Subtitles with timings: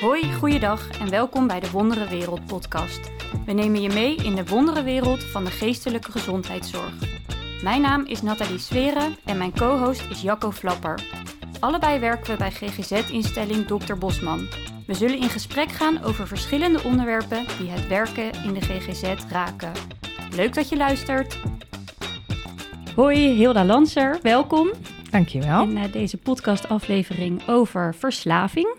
[0.00, 3.10] Hoi, goeiedag en welkom bij de Wondere Wereld podcast.
[3.46, 6.92] We nemen je mee in de wondere wereld van de geestelijke gezondheidszorg.
[7.62, 11.00] Mijn naam is Nathalie Sweren en mijn co-host is Jacco Flapper.
[11.60, 13.94] Allebei werken we bij GGZ-instelling Dr.
[13.94, 14.46] Bosman.
[14.86, 19.72] We zullen in gesprek gaan over verschillende onderwerpen die het werken in de GGZ raken.
[20.34, 21.38] Leuk dat je luistert.
[22.94, 24.70] Hoi, Hilda Lanser, welkom
[25.10, 25.62] Dankjewel.
[25.62, 28.74] in eh, deze podcastaflevering over verslaving.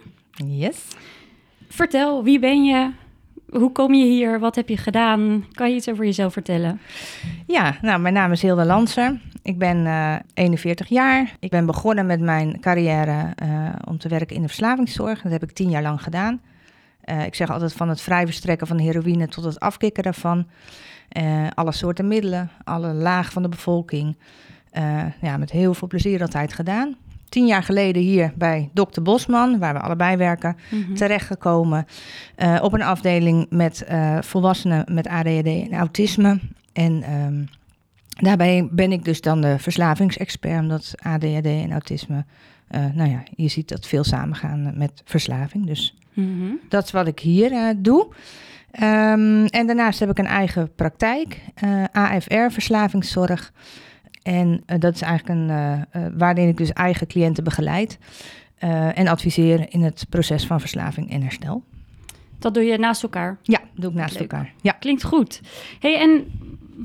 [0.45, 0.87] Yes.
[1.67, 2.91] Vertel, wie ben je?
[3.49, 4.39] Hoe kom je hier?
[4.39, 5.45] Wat heb je gedaan?
[5.51, 6.79] Kan je iets over jezelf vertellen?
[7.47, 9.19] Ja, nou, mijn naam is Hilde Lanser.
[9.41, 11.35] Ik ben eh 41 jaar.
[11.39, 15.21] Ik ben begonnen met mijn carrière eh, om te werken in de verslavingszorg.
[15.21, 16.41] Dat heb ik tien jaar lang gedaan.
[17.01, 20.47] Eh, ik zeg altijd van het vrij verstrekken van heroïne tot het afkicken daarvan.
[21.09, 24.17] Eh, alle soorten middelen, alle laag van de bevolking.
[24.71, 26.95] Eh, ja, met heel veel plezier altijd gedaan.
[27.29, 29.01] Tien jaar geleden hier bij Dr.
[29.01, 30.55] Bosman, waar we allebei werken,
[30.95, 31.85] terechtgekomen
[32.35, 36.39] eh, op een afdeling met eh, volwassenen met ADHD en autisme.
[36.73, 37.43] En ehm,
[38.09, 42.25] daarbij ben ik dus dan de verslavingsexpert, omdat ADHD en autisme,
[42.67, 45.65] eh, nou ja, je ziet dat veel samengaan met verslaving.
[45.65, 46.51] Dus Mhm.
[46.69, 48.07] dat is wat ik hier doe.
[48.71, 51.39] Ehm, en daarnaast heb ik een eigen praktijk,
[51.91, 53.51] AFR Verslavingszorg.
[54.27, 57.97] En eh, dat is eigenlijk een, eh, eh, waarin ik dus eigen cliënten begeleid
[58.93, 61.63] en adviseer in het proces van verslaving en herstel.
[62.39, 63.37] Dat doe je naast elkaar.
[63.41, 64.21] Ja, doe ik naast Leuk.
[64.21, 64.53] elkaar.
[64.61, 64.71] Ja.
[64.71, 65.41] Klinkt goed.
[65.79, 66.25] hey, en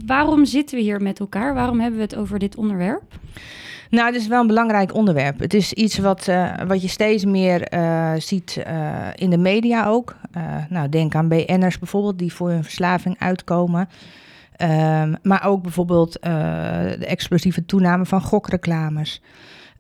[0.07, 1.55] waarom zitten we hier met elkaar?
[1.55, 3.03] Waarom hebben we het over dit onderwerp?
[3.91, 5.39] Nou, het is wel een belangrijk onderwerp.
[5.39, 6.31] Het is iets wat,
[6.67, 7.69] wat je steeds meer
[8.19, 8.63] ziet
[9.15, 10.17] in de media ook.
[10.69, 13.89] Nou, denk aan BN'ers bijvoorbeeld, die voor hun verslaving uitkomen.
[14.57, 16.33] Ehm, maar ook bijvoorbeeld eh,
[16.99, 19.21] de explosieve toename van gokreclames.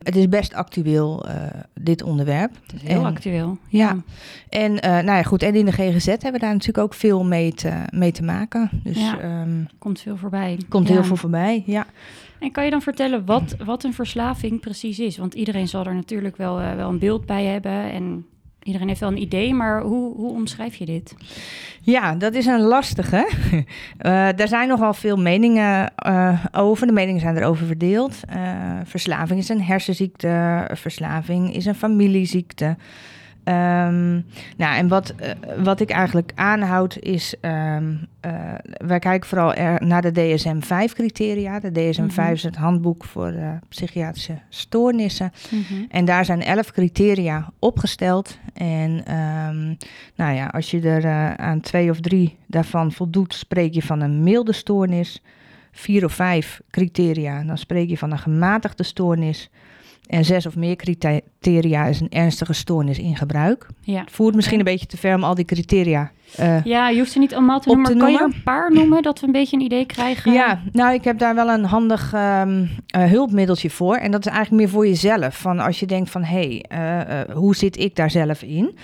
[0.02, 1.34] Het is best actueel, eh,
[1.74, 2.50] dit onderwerp.
[2.62, 3.58] Het is heel En- actueel.
[3.68, 3.96] Ja.
[4.48, 7.24] En, eh, nou ja, goed, en in de GGZ hebben we daar natuurlijk ook veel
[7.24, 8.70] mee te, mee te maken.
[8.82, 9.18] Dus Ja.
[9.20, 10.58] ehm, Komt veel voorbij.
[10.68, 10.94] komt Ja.
[10.94, 11.86] heel veel voorbij, ja.
[12.38, 15.16] En kan je dan vertellen wat, wat een verslaving precies is?
[15.18, 17.92] Want iedereen zal er natuurlijk wel, wel een beeld bij hebben.
[17.92, 18.26] En
[18.62, 19.54] iedereen heeft wel een idee.
[19.54, 21.14] Maar hoe, hoe omschrijf je dit?
[21.82, 23.28] Ja, dat is een lastige.
[23.98, 26.86] Eh daar zijn nogal veel meningen eh, over.
[26.86, 28.14] De meningen zijn erover verdeeld.
[28.28, 28.40] Eh,
[28.84, 30.64] verslaving is een hersenziekte.
[30.72, 32.76] Verslaving is een familieziekte.
[33.44, 34.12] Ehm,
[34.56, 35.30] nou, en wat, eh,
[35.62, 37.34] wat ik eigenlijk aanhoud is...
[37.40, 38.32] ehm, eh,
[38.76, 41.60] wij kijken vooral er naar de DSM-5-criteria.
[41.60, 42.32] De DSM-5 Mhm.
[42.32, 45.32] is het handboek voor eh, psychiatrische stoornissen.
[45.50, 45.82] Mhm.
[45.88, 48.38] En daar zijn elf criteria opgesteld.
[48.54, 49.66] En ehm,
[50.16, 54.22] nou ja, als je er aan twee of drie daarvan voldoet, spreek je van een
[54.22, 55.22] milde stoornis.
[55.72, 59.50] Vier of vijf criteria, dan spreek je van een gematigde stoornis.
[60.12, 63.66] En zes of meer criteria is een ernstige stoornis in gebruik.
[63.80, 64.00] Ja.
[64.00, 66.10] Het voert misschien een beetje te ver om al die criteria.
[66.36, 67.90] eh, ja, je hoeft ze niet allemaal te noemen.
[67.90, 70.32] te maar kan je een paar noemen, dat we een beetje een idee krijgen?
[70.32, 73.94] Ja, nou, ik heb daar wel een handig ehm, eh, hulpmiddeltje voor.
[73.94, 75.36] En dat is eigenlijk meer voor jezelf.
[75.36, 78.78] Van als je denkt van, hé, hey, eh, hoe zit ik daar zelf in?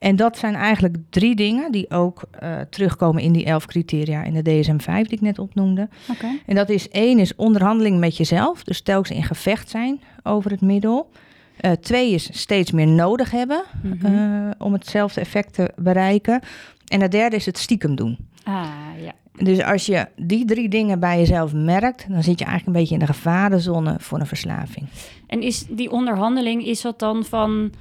[0.00, 4.34] En dat zijn eigenlijk drie dingen die ook eh, terugkomen in die elf criteria in
[4.34, 5.88] de DSM-5 die ik net opnoemde.
[6.10, 6.26] Oké.
[6.46, 8.64] En dat is één is onderhandeling met jezelf.
[8.64, 11.10] Dus telkens in gevecht zijn over het middel.
[11.56, 14.06] Eh, twee is steeds meer nodig hebben Mhm.
[14.06, 16.40] eh, om hetzelfde effect te bereiken.
[16.88, 18.16] En het derde is het stiekem doen.
[18.44, 18.64] Ah,
[19.02, 19.12] ja.
[19.44, 22.94] Dus als je die drie dingen bij jezelf merkt, dan zit je eigenlijk een beetje
[22.98, 24.86] in de gevarenzone voor een verslaving.
[25.26, 27.72] En is die onderhandeling, is dat dan van...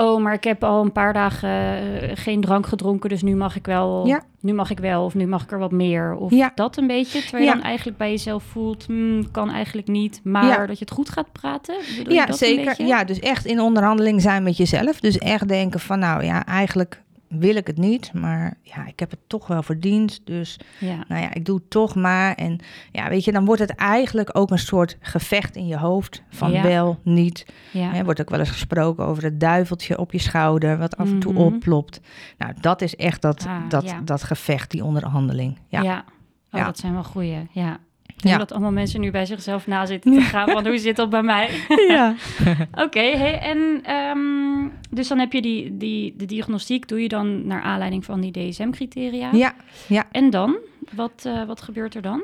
[0.00, 3.56] Oh, maar ik heb al een paar dagen eh, geen drank gedronken, dus nu mag
[3.56, 4.06] ik wel.
[4.06, 4.22] Ja.
[4.40, 6.14] Nu mag ik wel, of nu mag ik er wat meer.
[6.14, 6.52] Of Ja.
[6.54, 7.20] dat een beetje.
[7.20, 7.54] Terwijl je Ja.
[7.56, 10.20] dan eigenlijk bij jezelf voelt, hmm, kan eigenlijk niet.
[10.24, 11.74] Maar dat je het goed gaat praten.
[11.96, 12.86] Bedoel je Ja, dat zeker.
[12.86, 15.00] Ja, dus echt in onderhandeling zijn met jezelf.
[15.00, 19.10] Dus echt denken van, nou ja, eigenlijk wil ik het niet, maar ja, ik heb
[19.10, 20.20] het toch wel verdiend.
[20.24, 21.04] Dus Ja.
[21.08, 22.34] nou ja, ik doe het toch maar.
[22.34, 22.58] En
[22.92, 26.50] ja, weet je, dan wordt het eigenlijk ook een soort gevecht in je hoofd van
[26.50, 26.62] Ja.
[26.62, 27.46] wel, niet.
[27.72, 27.94] Ja.
[27.94, 31.18] Er wordt ook wel eens gesproken over het duiveltje op je schouder, wat af en
[31.18, 31.42] toe Mhm.
[31.42, 32.00] oplopt.
[32.38, 35.58] Nou, dat is echt dat, Ah, dat, dat gevecht, die onderhandeling.
[35.68, 35.82] Ja.
[35.82, 36.04] Ja.
[36.52, 36.64] Oh, Ja.
[36.66, 37.48] dat zijn wel goeie.
[37.52, 37.78] Ja.
[38.18, 38.38] Denk Ja.
[38.38, 40.48] dat allemaal mensen nu bij zichzelf na zitten te gaan.
[40.48, 41.50] Van hoe zit dat bij mij?
[41.88, 42.14] ja.
[42.84, 47.46] Oké, hey, en ehm, dus dan heb je die, die, de diagnostiek, doe je dan
[47.46, 49.28] naar aanleiding van die DSM-criteria.
[49.32, 49.54] Ja,
[49.86, 50.04] ja.
[50.12, 50.56] En dan?
[50.94, 52.22] Wat, eh, wat gebeurt er dan?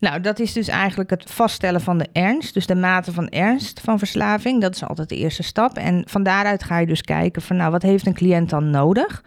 [0.00, 2.54] Nou, dat is dus eigenlijk het vaststellen van de ernst.
[2.54, 4.60] Dus de mate van ernst van verslaving.
[4.60, 5.76] Dat is altijd de eerste stap.
[5.76, 9.24] En van daaruit ga je dus kijken van, nou, wat heeft een cliënt dan nodig?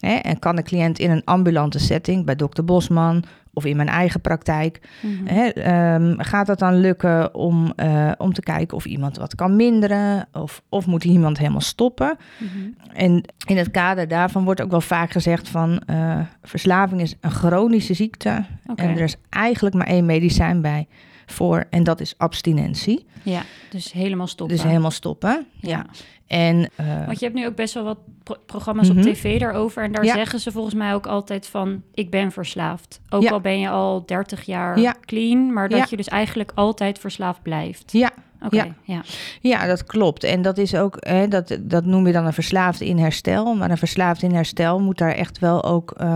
[0.00, 4.20] En kan de cliënt in een ambulante setting bij dokter Bosman of in mijn eigen
[4.20, 4.80] praktijk.
[5.00, 5.26] Mhm.
[5.26, 9.56] Hè, ehm, gaat het dan lukken om, eh, om te kijken of iemand wat kan
[9.56, 10.28] minderen?
[10.32, 12.16] Of, of moet iemand helemaal stoppen?
[12.38, 12.96] Mhm.
[12.96, 17.30] En in het kader daarvan wordt ook wel vaak gezegd van eh, verslaving is een
[17.30, 18.44] chronische ziekte.
[18.74, 20.86] En er is eigenlijk maar één medicijn bij
[21.26, 23.06] voor en dat is abstinentie.
[23.22, 24.56] Ja, dus helemaal stoppen.
[24.56, 25.46] Dus helemaal stoppen.
[25.60, 25.68] Ja.
[25.70, 25.86] Ja.
[26.26, 28.98] En eh, Want je hebt nu ook best wel wat pro- programma's Mhm.
[28.98, 29.82] op tv daarover.
[29.82, 30.14] En daar Ja.
[30.14, 31.82] zeggen ze volgens mij ook altijd van...
[31.94, 33.00] ik ben verslaafd.
[33.08, 33.30] Ook Ja.
[33.30, 34.94] al ben je al 30 jaar Ja.
[35.00, 35.52] clean...
[35.52, 37.92] maar dat je dus eigenlijk altijd verslaafd blijft.
[37.92, 38.10] ja,
[38.44, 38.66] Oké, Ja.
[38.82, 39.02] ja.
[39.40, 40.24] ja, dat klopt.
[40.24, 43.54] En dat is ook, hè, dat, dat noem je dan een verslaafde in herstel.
[43.54, 46.06] Maar een verslaafde in herstel moet daar echt wel ook eh,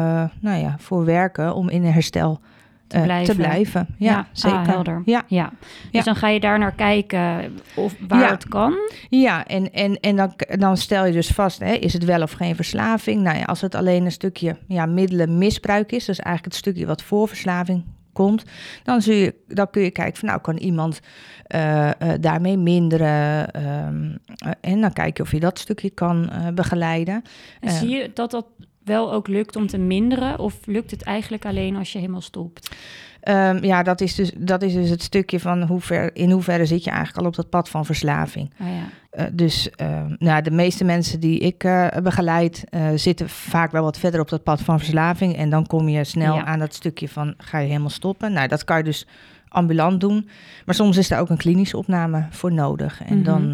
[0.40, 2.40] nou ja, voor werken om in herstel
[2.88, 3.34] eh, blijven.
[3.34, 3.86] te blijven.
[3.98, 4.66] Ja, Ja, ah, zeker.
[4.66, 5.02] helder.
[5.04, 6.02] Ja, Ja, dus Ja.
[6.02, 8.74] dan ga je daar naar kijken of waar het kan.
[9.08, 12.32] Ja, en, en, en dan, dan stel je dus vast, hè, is het wel of
[12.32, 13.22] geen verslaving?
[13.22, 17.02] Nou ja, als het alleen een stukje ja, middelenmisbruik is, dus eigenlijk het stukje wat
[17.02, 18.44] voor verslaving komt,
[18.82, 21.00] dan, zul je, dan kun je kijken van nou, kan iemand
[21.46, 23.50] eh, eh, daarmee minderen?
[23.50, 27.22] Ehm, eh, en dan kijk je of je dat stukje kan begeleiden.
[27.60, 28.46] En zie je dat dat
[28.88, 30.38] wel ook lukt om te minderen?
[30.38, 32.76] Of lukt het eigenlijk alleen als je helemaal stopt?
[33.20, 36.66] Ehm, ja, dat is, dus, dat is dus het stukje van hoe ver, in hoeverre
[36.66, 38.50] zit je eigenlijk al op dat pad van verslaving.
[38.60, 38.88] Ah ja.
[39.10, 43.82] Eh, dus ehm, nou, de meeste mensen die ik eh, begeleid eh, zitten vaak wel
[43.82, 45.36] wat verder op dat pad van verslaving.
[45.36, 46.44] En dan kom je snel Ja.
[46.44, 48.32] aan dat stukje van ga je helemaal stoppen.
[48.32, 49.06] Nou, dat kan je dus
[49.48, 50.28] ambulant doen.
[50.66, 53.02] Maar soms is daar ook een klinische opname voor nodig.
[53.04, 53.24] En Mhm.
[53.24, 53.52] dan,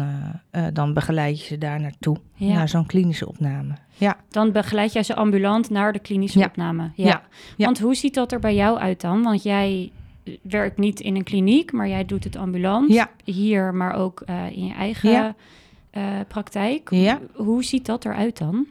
[0.51, 2.53] eh, eh, dan begeleid je ze daar naartoe, Ja.
[2.53, 3.73] naar zo'n klinische opname.
[3.97, 6.45] Ja, Dan begeleid jij ze ambulant naar de klinische Ja.
[6.45, 6.91] opname.
[6.95, 7.21] Ja.
[7.57, 7.65] Ja.
[7.65, 9.23] Want hoe ziet dat er bij jou uit dan?
[9.23, 9.91] Want jij
[10.41, 12.91] werkt niet in een kliniek, maar jij doet het ambulant.
[12.93, 13.09] Ja.
[13.23, 15.35] Hier, maar ook eh, in je eigen
[16.27, 16.87] praktijk.
[16.91, 17.19] Ja.
[17.33, 18.67] Hoe ziet dat eruit dan?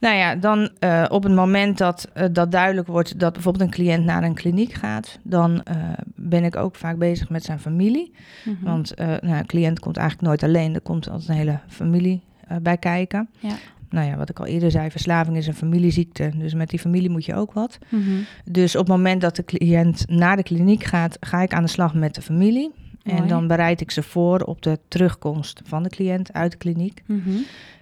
[0.00, 3.70] Nou ja, dan eh, op het moment dat, eh, dat duidelijk wordt dat bijvoorbeeld een
[3.70, 5.76] cliënt naar een kliniek gaat, dan eh,
[6.14, 8.12] ben ik ook vaak bezig met zijn familie.
[8.44, 8.64] Mhm.
[8.64, 12.22] Want nou, een cliënt komt eigenlijk nooit alleen, er komt altijd een hele familie
[12.62, 13.28] bij kijken.
[13.38, 13.54] Ja.
[13.90, 17.10] Nou ja, wat ik al eerder zei, verslaving is een familieziekte, dus met die familie
[17.10, 17.78] moet je ook wat.
[17.88, 18.10] Mhm.
[18.44, 21.68] Dus op het moment dat de cliënt naar de kliniek gaat, ga ik aan de
[21.68, 22.72] slag met de familie.
[23.02, 27.02] En dan bereid ik ze voor op de terugkomst van de cliënt uit de kliniek.
[27.06, 27.30] Mhm.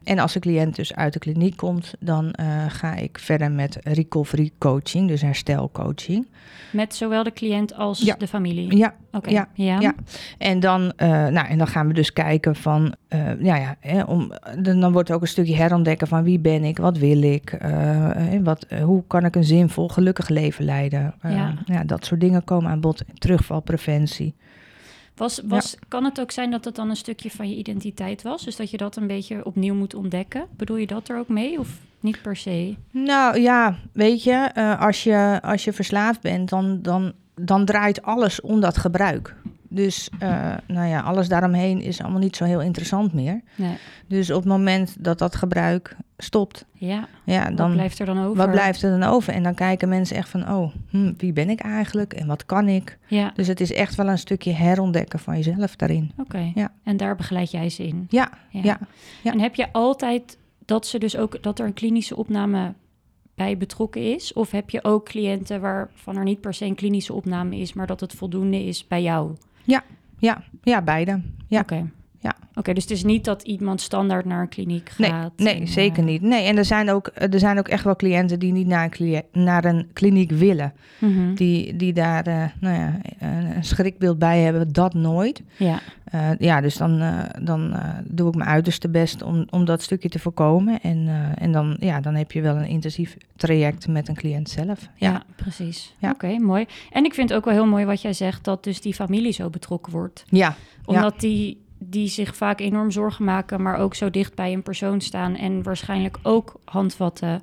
[0.05, 3.79] En als de cliënt dus uit de kliniek komt, dan eh, ga ik verder met
[3.83, 6.27] recovery coaching, dus herstelcoaching.
[6.73, 8.15] Met zowel de cliënt als Ja.
[8.19, 8.77] de familie?
[8.77, 9.81] Ja, Oké, ja, ja.
[9.81, 9.95] ja.
[10.39, 14.03] En dan, eh, nou, en dan gaan we dus kijken van, eh, ja, ja, hè,
[14.03, 17.59] om, dan, wordt ook een stukje herontdekken van wie ben ik, wat wil ik,
[18.43, 21.15] wat, hoe kan ik een zinvol, gelukkig leven leiden.
[21.23, 21.55] Ja.
[21.65, 23.03] ja, dat soort dingen komen aan bod.
[23.15, 24.35] Terugvalpreventie.
[25.19, 28.45] Was, was, Kan het ook zijn dat het dan een stukje van je identiteit was?
[28.45, 30.47] Dus dat je dat een beetje opnieuw moet ontdekken?
[30.57, 31.69] Bedoel je dat er ook mee of
[32.01, 32.75] niet per se?
[32.91, 38.03] Nou ja, weet je, eh, als je, als je verslaafd bent, dan, dan, dan draait
[38.03, 39.35] alles om dat gebruik.
[39.69, 43.41] Dus eh, nou ja, alles daaromheen is allemaal niet zo heel interessant meer.
[43.55, 43.77] Nee.
[44.07, 48.19] Dus op het moment dat dat gebruik stopt, Ja, ja, wat dan blijft er dan
[48.25, 48.37] over?
[48.37, 49.33] wat blijft er dan over?
[49.33, 52.69] En dan kijken mensen echt van, oh, hm, wie ben ik eigenlijk en wat kan
[52.69, 52.99] ik?
[53.07, 56.11] Ja, Dus het is echt wel een stukje herontdekken van jezelf daarin.
[56.19, 56.53] oké.
[56.55, 56.73] Ja.
[56.85, 58.07] En daar begeleid jij ze in?
[58.11, 58.79] Ja, ja.
[59.23, 59.33] ja.
[59.33, 62.73] En heb je altijd dat ze dus ook dat er een klinische opname
[63.35, 64.33] bij betrokken is?
[64.33, 67.87] Of heb je ook cliënten waarvan er niet per se een klinische opname is, maar
[67.87, 69.33] dat het voldoende is bij jou?
[69.69, 71.21] Ja, ja, beide.
[71.49, 71.61] Ja.
[71.61, 71.98] Oké.
[72.21, 72.37] Ja.
[72.55, 75.33] Oké, dus het is niet dat iemand standaard naar een kliniek Nee, gaat.
[75.37, 76.23] nee en, zeker eh, niet.
[76.23, 79.23] Nee, en er zijn, ook, er zijn ook echt wel cliënten die niet naar een,
[79.33, 80.73] naar een kliniek willen.
[80.99, 81.35] mhm.
[81.35, 85.43] Die, die daar eh, nou ja, een, schrikbeeld bij hebben, dat nooit.
[85.57, 89.65] Ja, Eh, ja, dus dan, eh, dan eh, doe ik mijn uiterste best om, om
[89.65, 90.81] dat stukje te voorkomen.
[90.81, 94.49] En, eh, en dan, ja, dan heb je wel een intensief traject met een cliënt
[94.49, 94.89] zelf.
[94.95, 95.23] ja.
[95.37, 95.95] precies.
[95.99, 96.11] Ja.
[96.11, 96.67] Oké, mooi.
[96.93, 99.51] En ik vind ook wel heel mooi wat jij zegt, dat dus die familie zo
[99.51, 100.25] betrokken wordt.
[100.29, 100.55] Ja,
[100.85, 105.01] Omdat die, die zich vaak enorm zorgen maken, maar ook zo dicht bij een persoon
[105.01, 107.43] staan en waarschijnlijk ook handvatten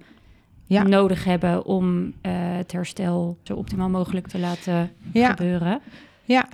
[0.67, 0.83] Ja.
[0.83, 5.79] nodig hebben om eh, het herstel zo optimaal mogelijk te laten ja, gebeuren.
[6.23, 6.47] ja.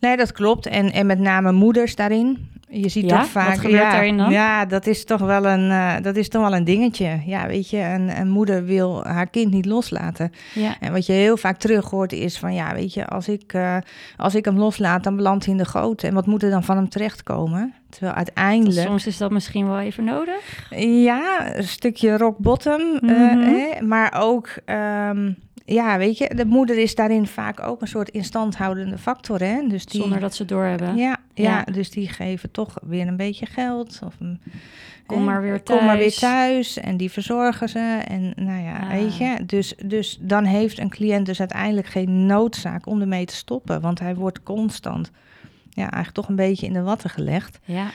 [0.00, 0.66] Nee, dat klopt.
[0.66, 2.48] En, en met name moeders daarin.
[2.76, 3.18] Je ziet Ja?
[3.20, 3.48] toch vaak.
[3.48, 4.30] Wat gebeurt ja, daarin dan?
[4.30, 7.20] Ja, dat is toch wel een, eh, dat is toch wel een dingetje.
[7.26, 10.32] Ja, weet je, een, een moeder wil haar kind niet loslaten.
[10.54, 13.52] Ja, En wat je heel vaak terug hoort is van ja, weet je, als ik,
[13.52, 13.76] eh,
[14.16, 16.02] als ik hem loslaat, dan belandt hij in de goot.
[16.02, 17.74] En wat moet er dan van hem terechtkomen?
[17.90, 18.86] Terwijl uiteindelijk.
[18.86, 20.66] soms is dat misschien wel even nodig.
[20.78, 22.80] Ja, een stukje rock bottom.
[22.80, 23.38] eh, Mhm.
[23.38, 25.32] hè, maar ook, ehm,
[25.64, 29.40] ja, weet je, de moeder is daarin vaak ook een soort instandhoudende factor.
[29.40, 29.66] Hè?
[29.68, 30.96] Dus die, Zonder dat ze doorhebben.
[30.96, 31.72] ja, ja, Ja.
[31.72, 34.00] dus die geven toch weer een beetje geld.
[34.04, 34.40] Of een,
[35.06, 35.78] Kom Hè, maar weer thuis.
[35.78, 38.00] Kom maar weer thuis en die verzorgen ze.
[38.08, 38.90] En nou ja, Ah.
[38.90, 39.36] weet je.
[39.46, 43.80] Dus, dus dan heeft een cliënt dus uiteindelijk geen noodzaak om ermee te stoppen.
[43.80, 45.10] Want hij wordt constant,
[45.70, 47.58] ja, eigenlijk toch een beetje in de watten gelegd.
[47.64, 47.86] Ja,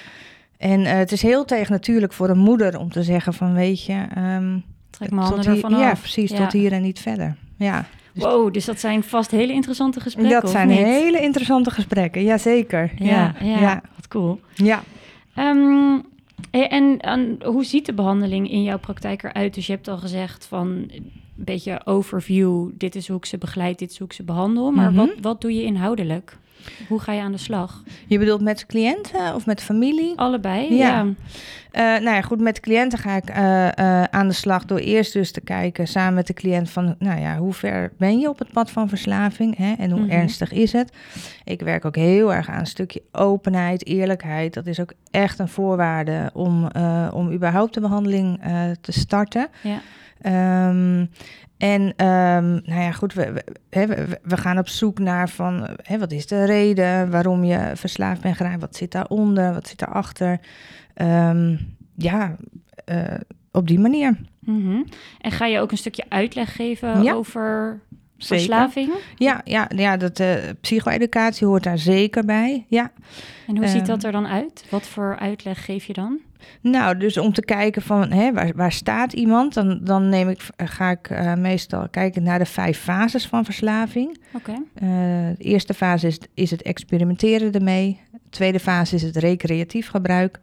[0.58, 4.06] En eh, het is heel tegennatuurlijk voor een moeder om te zeggen van, weet je...
[4.16, 4.58] ehm,
[5.00, 6.38] trek mijn handen Ja, precies, Ja.
[6.38, 7.36] tot hier en niet verder.
[7.56, 10.78] Ja, dus Wow, dus dat zijn vast hele interessante gesprekken, dat zijn niet?
[10.78, 12.24] hele interessante gesprekken.
[12.24, 12.92] Jazeker.
[12.98, 13.06] Ja,
[13.40, 13.82] ja, ja, ja.
[13.96, 14.40] wat cool.
[14.56, 14.84] ja.
[15.36, 16.00] Ehm,
[16.52, 19.54] en, hoe ziet de behandeling in jouw praktijk eruit?
[19.54, 22.68] Dus je hebt al gezegd van een beetje overview.
[22.74, 24.72] Dit is hoe ik ze begeleid, dit is hoe ik ze behandel.
[24.72, 24.96] Maar Mhm.
[25.00, 26.38] wat, wat doe je inhoudelijk?
[26.88, 27.84] Hoe ga je aan de slag?
[28.08, 30.14] Je bedoelt met cliënten of met familie?
[30.16, 30.74] Allebei?
[30.76, 30.88] Ja.
[30.88, 31.06] Ja.
[31.72, 35.14] Eh, nou ja, goed, met cliënten ga ik eh, eh, aan de slag door eerst
[35.14, 38.40] dus te kijken samen met de cliënt van, nou ja, hoe ver ben je op
[38.40, 40.10] het pad van verslaving hè, en hoe Mhm.
[40.12, 40.92] ernstig is het?
[41.44, 44.54] Ik werk ook heel erg aan een stukje openheid, eerlijkheid.
[44.54, 46.68] Dat is ook echt een voorwaarde om,
[47.14, 49.48] om überhaupt de behandeling eh, te starten.
[49.62, 49.80] Ja.
[50.22, 51.06] Ehm,
[51.58, 56.12] en ehm, nou ja, goed, we, we, we gaan op zoek naar van, hè, wat
[56.12, 58.62] is de reden waarom je verslaafd bent geraakt?
[58.62, 59.54] Wat zit daaronder?
[59.54, 60.40] Wat zit daarachter?
[61.00, 61.56] Ehm
[61.96, 62.36] ja,
[62.86, 63.04] eh,
[63.52, 64.18] op die manier.
[64.40, 64.82] Mhm.
[65.22, 67.14] En ga je ook een stukje uitleg geven Ja.
[67.14, 67.80] over
[68.18, 68.36] Zeker.
[68.38, 68.92] verslaving?
[69.16, 72.66] Ja, ja, ja dat, eh psycho-educatie hoort daar zeker bij.
[72.68, 72.92] Ja.
[73.48, 73.88] En hoe ziet Ehm.
[73.88, 74.66] dat er dan uit?
[74.70, 76.20] Wat voor uitleg geef je dan?
[76.62, 80.42] Nou, dus om te kijken van hè, waar, waar staat iemand, dan, dan neem ik,
[80.58, 84.18] ga ik eh, meestal kijken naar de vijf fases van verslaving.
[84.34, 84.52] Oké.
[84.74, 84.88] Eh,
[85.38, 88.00] de eerste fase is, is het experimenteren ermee.
[88.12, 90.40] De tweede fase is het recreatief gebruik.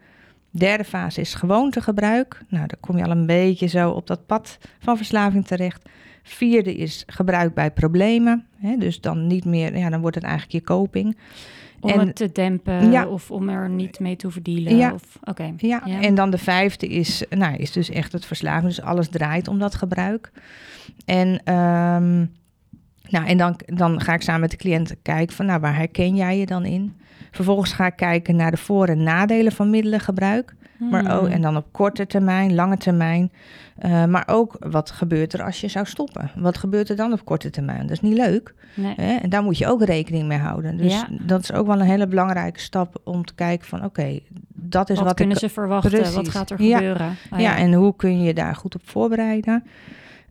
[0.50, 2.42] Derde fase is gewoontegebruik.
[2.48, 5.88] Nou, dan kom je al een beetje zo op dat pad van verslaving terecht.
[6.22, 8.46] Vierde is gebruik bij problemen.
[8.56, 11.16] Hè, dus dan niet meer, ja, dan wordt het eigenlijk je coping.
[11.80, 13.06] Om En- het te dempen Ja.
[13.06, 14.76] of om er niet mee te hoeven dealen?
[14.76, 14.92] Ja.
[14.92, 15.52] Of, Oké.
[15.56, 16.00] Ja, Ja.
[16.00, 18.66] en dan de vijfde is, nou, is dus echt het verslaving.
[18.66, 20.30] Dus alles draait om dat gebruik.
[21.04, 22.24] En, ehm,
[23.08, 26.14] nou, en dan, dan ga ik samen met de cliënt kijken van, nou, waar herken
[26.16, 26.96] jij je dan in?
[27.30, 30.54] Vervolgens ga ik kijken naar de voor- en nadelen van middelengebruik.
[30.90, 31.10] Maar Hmm.
[31.10, 33.32] ook, en dan op korte termijn, lange termijn.
[33.78, 36.30] Eh, maar ook, wat gebeurt er als je zou stoppen?
[36.36, 37.80] Wat gebeurt er dan op korte termijn?
[37.80, 38.54] Dat is niet leuk.
[38.74, 38.94] Nee.
[38.96, 39.14] Hè?
[39.16, 40.76] En daar moet je ook rekening mee houden.
[40.76, 41.06] Dus Ja.
[41.10, 43.84] dat is ook wel een hele belangrijke stap om te kijken van...
[43.84, 44.18] oké,
[44.54, 45.40] dat is wat, wat, kunnen ik...
[45.40, 46.14] ze verwachten?
[46.14, 46.76] Wat gaat er Ja.
[46.76, 47.16] gebeuren?
[47.32, 47.56] Oh, ja.
[47.56, 49.64] en hoe kun je daar goed op voorbereiden?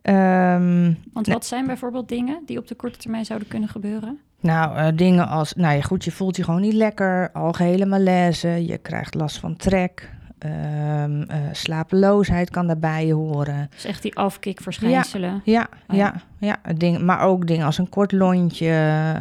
[0.05, 4.19] Ehm, Want wat zijn bijvoorbeeld dingen die op de korte termijn zouden kunnen gebeuren?
[4.39, 5.53] nou, eh, dingen als...
[5.53, 7.31] Nou ja, goed, je voelt je gewoon niet lekker.
[7.31, 8.47] Algehele malaise.
[8.65, 10.13] Je krijgt last van trek.
[10.39, 11.03] eh,
[11.51, 13.67] slapeloosheid kan daarbij horen.
[13.71, 15.41] Dus echt die afkikverschijnselen.
[15.43, 16.13] Ja, Oh ja.
[16.39, 16.73] ja, ja.
[16.73, 18.67] Ding, maar ook dingen als een kort lontje.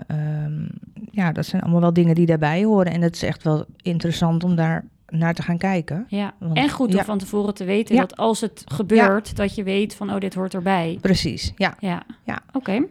[0.07, 0.63] ehm,
[1.11, 2.93] ja, dat zijn allemaal wel dingen die daarbij horen.
[2.93, 4.85] En het is echt wel interessant om daar
[5.19, 6.05] naar te gaan kijken.
[6.09, 6.35] Ja.
[6.39, 7.05] Want- En goed om ja.
[7.05, 8.01] van tevoren te weten Ja.
[8.01, 10.99] dat als het gebeurt, dat je weet van, oh, dit hoort erbij.
[11.01, 11.75] Precies, ja.
[11.79, 12.03] Ja.
[12.25, 12.39] Ja.
[12.53, 12.83] Oké.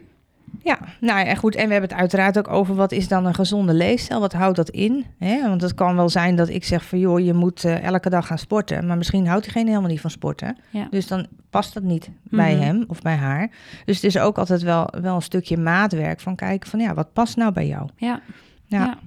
[0.62, 1.54] Ja, nou ja, goed.
[1.54, 4.20] En we hebben het uiteraard ook over wat is dan een gezonde leefstijl?
[4.20, 5.04] Wat houdt dat in?
[5.18, 5.48] Hè?
[5.48, 8.26] Want het kan wel zijn dat ik zeg van joh, je moet eh, elke dag
[8.26, 8.86] gaan sporten.
[8.86, 10.56] Maar misschien houdt diegene helemaal niet van sporten.
[10.70, 10.86] Ja.
[10.90, 12.62] Dus dan past dat niet bij Mhm.
[12.62, 13.50] hem of bij haar.
[13.84, 17.12] Dus het is ook altijd wel, wel een stukje maatwerk van kijken van ja, wat
[17.12, 17.88] past nou bij jou?
[17.96, 18.20] Ja.
[18.66, 18.84] Ja.
[18.84, 18.98] Ja.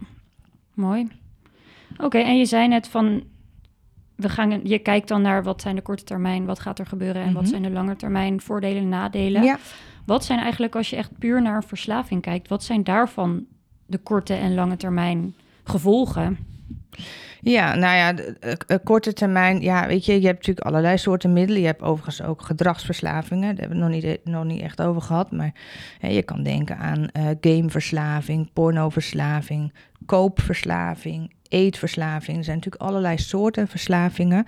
[0.74, 1.08] Mooi.
[1.98, 3.24] Oké, en je zei net van,
[4.16, 7.22] we gaan, je kijkt dan naar wat zijn de korte termijn, wat gaat er gebeuren
[7.22, 7.52] en wat Mhm.
[7.52, 9.44] zijn de lange termijn voordelen en nadelen.
[9.44, 9.58] Ja.
[10.06, 13.46] Wat zijn eigenlijk, als je echt puur naar verslaving kijkt, wat zijn daarvan
[13.86, 16.38] de korte en lange termijn gevolgen?
[17.42, 20.98] Ja, nou ja, de- eh, eh, korte termijn, ja, weet je, je hebt natuurlijk allerlei
[20.98, 21.62] soorten middelen.
[21.62, 25.02] Je hebt overigens ook gedragsverslavingen, daar hebben we het nog niet, nog niet echt over
[25.02, 25.32] gehad.
[25.32, 25.54] Maar
[26.00, 29.74] hè, je kan denken aan eh, gameverslaving, pornoverslaving,
[30.06, 32.38] koopverslaving, eetverslaving.
[32.38, 34.46] Er zijn natuurlijk allerlei soorten verslavingen.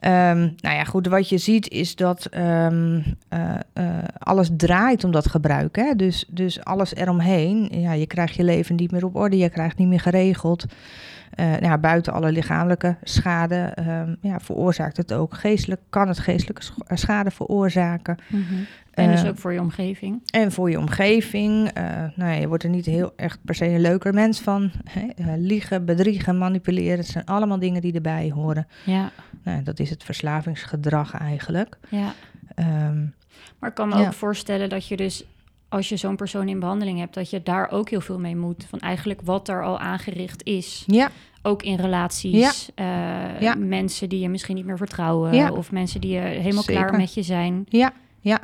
[0.00, 3.84] Ehm, nou ja, goed, wat je ziet is dat ehm, eh, eh,
[4.18, 5.76] alles draait om dat gebruik.
[5.76, 5.94] Hè?
[5.96, 7.68] Dus, dus alles eromheen.
[7.70, 10.64] Ja, je krijgt je leven niet meer op orde, je krijgt niet meer geregeld.
[11.34, 16.18] Eh, nou ja, buiten alle lichamelijke schade ehm, ja, veroorzaakt het ook geestelijk, kan het
[16.18, 18.16] geestelijke eh, schade veroorzaken.
[18.90, 20.20] En dus Eh, ook voor je omgeving.
[20.30, 21.70] En voor je omgeving,
[22.14, 24.70] nou ja, je wordt er niet heel echt per se een leuker mens van.
[24.90, 25.36] Hè?
[25.36, 28.66] Liegen, bedriegen, manipuleren, het zijn allemaal dingen die erbij horen.
[28.84, 29.10] Ja,
[29.42, 31.78] Nou, dat is het verslavingsgedrag eigenlijk.
[31.88, 32.12] ja.
[32.54, 33.04] Ehm,
[33.58, 34.06] Maar ik kan me Ja.
[34.06, 35.24] ook voorstellen dat je dus,
[35.68, 38.66] als je zo'n persoon in behandeling hebt, dat je daar ook heel veel mee moet.
[38.68, 40.84] Van eigenlijk wat er al aangericht is.
[40.86, 41.10] ja,
[41.42, 42.70] Ook in relaties.
[42.74, 43.54] eh, Ja.
[43.54, 45.34] Mensen die je misschien niet meer vertrouwen.
[45.34, 45.50] Ja.
[45.52, 46.84] Of mensen die je helemaal Zeker.
[46.86, 47.64] klaar met je zijn.
[47.68, 47.92] ja,
[48.28, 48.40] ja.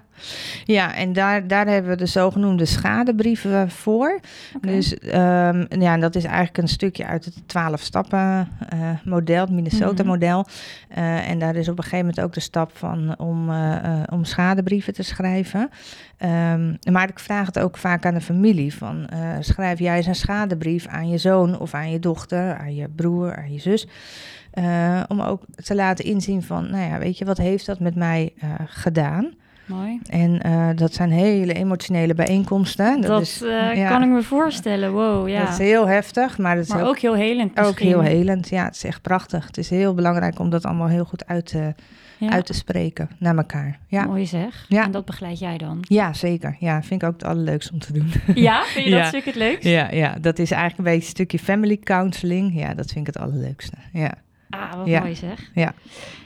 [0.65, 4.21] Ja, en daar, daar hebben we de zogenoemde schadebrieven voor.
[4.57, 4.67] Oké.
[4.67, 10.47] Dus um, ja, dat is eigenlijk een stukje uit het 12-stappen uh, model, het Minnesota-model.
[10.99, 14.25] Uh, en daar is op een gegeven moment ook de stap van om, uh, om
[14.25, 15.71] schadebrieven te schrijven.
[16.53, 19.09] Um, maar ik vraag het ook vaak aan de familie: van,
[19.41, 23.37] schrijf jij eens een schadebrief aan je zoon of aan je dochter, aan je broer,
[23.37, 23.87] aan je zus.
[25.09, 28.33] Om ook te laten inzien van, nou ja, weet je, wat heeft dat met mij
[28.67, 29.35] gedaan?
[29.67, 30.01] Mooi.
[30.07, 33.01] En uh, dat zijn hele emotionele bijeenkomsten.
[33.01, 33.39] Dat, dat is,
[33.75, 34.93] ja, kan ik me voorstellen.
[34.93, 35.41] Wow, ja.
[35.41, 37.59] Dat is heel heftig, maar, het is maar ook, ook, heel helend.
[37.59, 38.65] Ook heel helend, ja.
[38.65, 39.47] Het is echt prachtig.
[39.47, 41.75] Het is heel belangrijk om dat allemaal heel goed uit te,
[42.19, 42.31] ja.
[42.31, 43.79] uit te spreken naar elkaar.
[43.89, 44.05] Ja.
[44.05, 44.65] Mooi zeg.
[44.69, 44.85] Ja.
[44.85, 45.79] En dat begeleid jij dan?
[45.81, 46.57] Ja, zeker.
[46.59, 48.13] Ja, vind ik ook het allerleukste om te doen.
[48.35, 49.69] Ja, vind je dat stuk het leukst?
[49.69, 52.61] Ja, ja, dat is eigenlijk een beetje een stukje family counseling.
[52.61, 53.77] Ja, dat vind ik het allerleukste.
[53.93, 54.15] Ja.
[54.51, 55.51] Ah, wat mooi zeg.
[55.55, 55.75] Ja.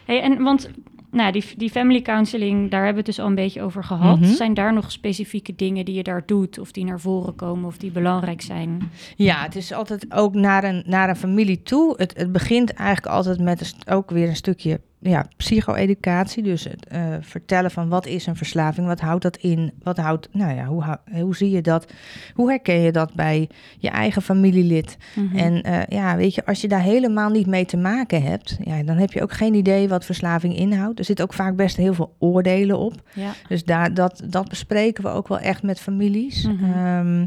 [0.05, 0.71] Hey, en want
[1.11, 4.21] nou, die, die family counseling, daar hebben we het dus al een beetje over gehad.
[4.21, 4.33] Mhm.
[4.33, 7.77] Zijn daar nog specifieke dingen die je daar doet, of die naar voren komen, of
[7.77, 8.91] die belangrijk zijn?
[9.17, 11.95] Ja, het is altijd ook naar een, naar een familie toe.
[11.97, 16.43] Het, het begint eigenlijk altijd met een, ook weer een stukje ja, psycho-educatie.
[16.43, 20.29] Dus het uh, vertellen van wat is een verslaving, wat houdt dat in, wat houdt,
[20.33, 21.93] nou ja, hoe, hoe zie je dat,
[22.35, 24.97] hoe herken je dat bij je eigen familielid?
[25.15, 25.37] Mhm.
[25.37, 28.83] En uh, ja, weet je, als je daar helemaal niet mee te maken hebt, ja,
[28.83, 30.99] dan heb je ook geen idee wat verslaving inhoudt.
[30.99, 32.95] Er zit ook vaak best heel veel oordelen op.
[33.15, 33.33] ja.
[33.49, 36.47] Dus daar, dat, dat bespreken we ook wel echt met families.
[36.47, 36.65] Mhm.
[36.65, 37.27] Ehm,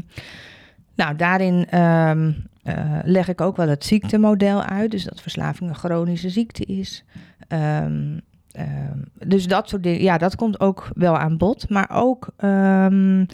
[0.94, 4.90] nou, daarin ehm, eh, leg ik ook wel het ziektemodel uit.
[4.90, 7.04] Dus dat verslaving een chronische ziekte is.
[7.52, 8.18] Ehm,
[8.52, 11.68] ehm, dus dat soort dingen, ja, dat komt ook wel aan bod.
[11.68, 13.24] Maar ook ehm,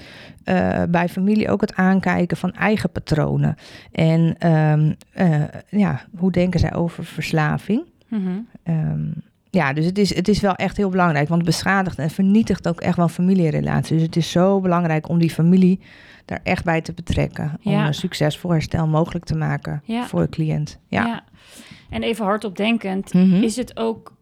[0.44, 3.54] eh, bij familie ook het aankijken van eigen patronen.
[3.92, 7.82] En eh, ja, hoe denken zij over verslaving?
[8.08, 8.30] Mhm.
[9.50, 12.68] Ja, dus het is, het is wel echt heel belangrijk, want het beschadigt en vernietigt
[12.68, 13.90] ook echt wel familierelaties.
[13.96, 15.80] Dus het is zo belangrijk om die familie
[16.24, 17.58] daar echt bij te betrekken.
[17.64, 17.86] Om Ja.
[17.86, 20.06] een succesvol herstel mogelijk te maken Ja.
[20.06, 20.78] voor de cliënt.
[20.88, 21.06] Ja.
[21.06, 21.22] Ja.
[21.88, 23.34] En even hardop denkend, Mhm.
[23.42, 24.12] is het ook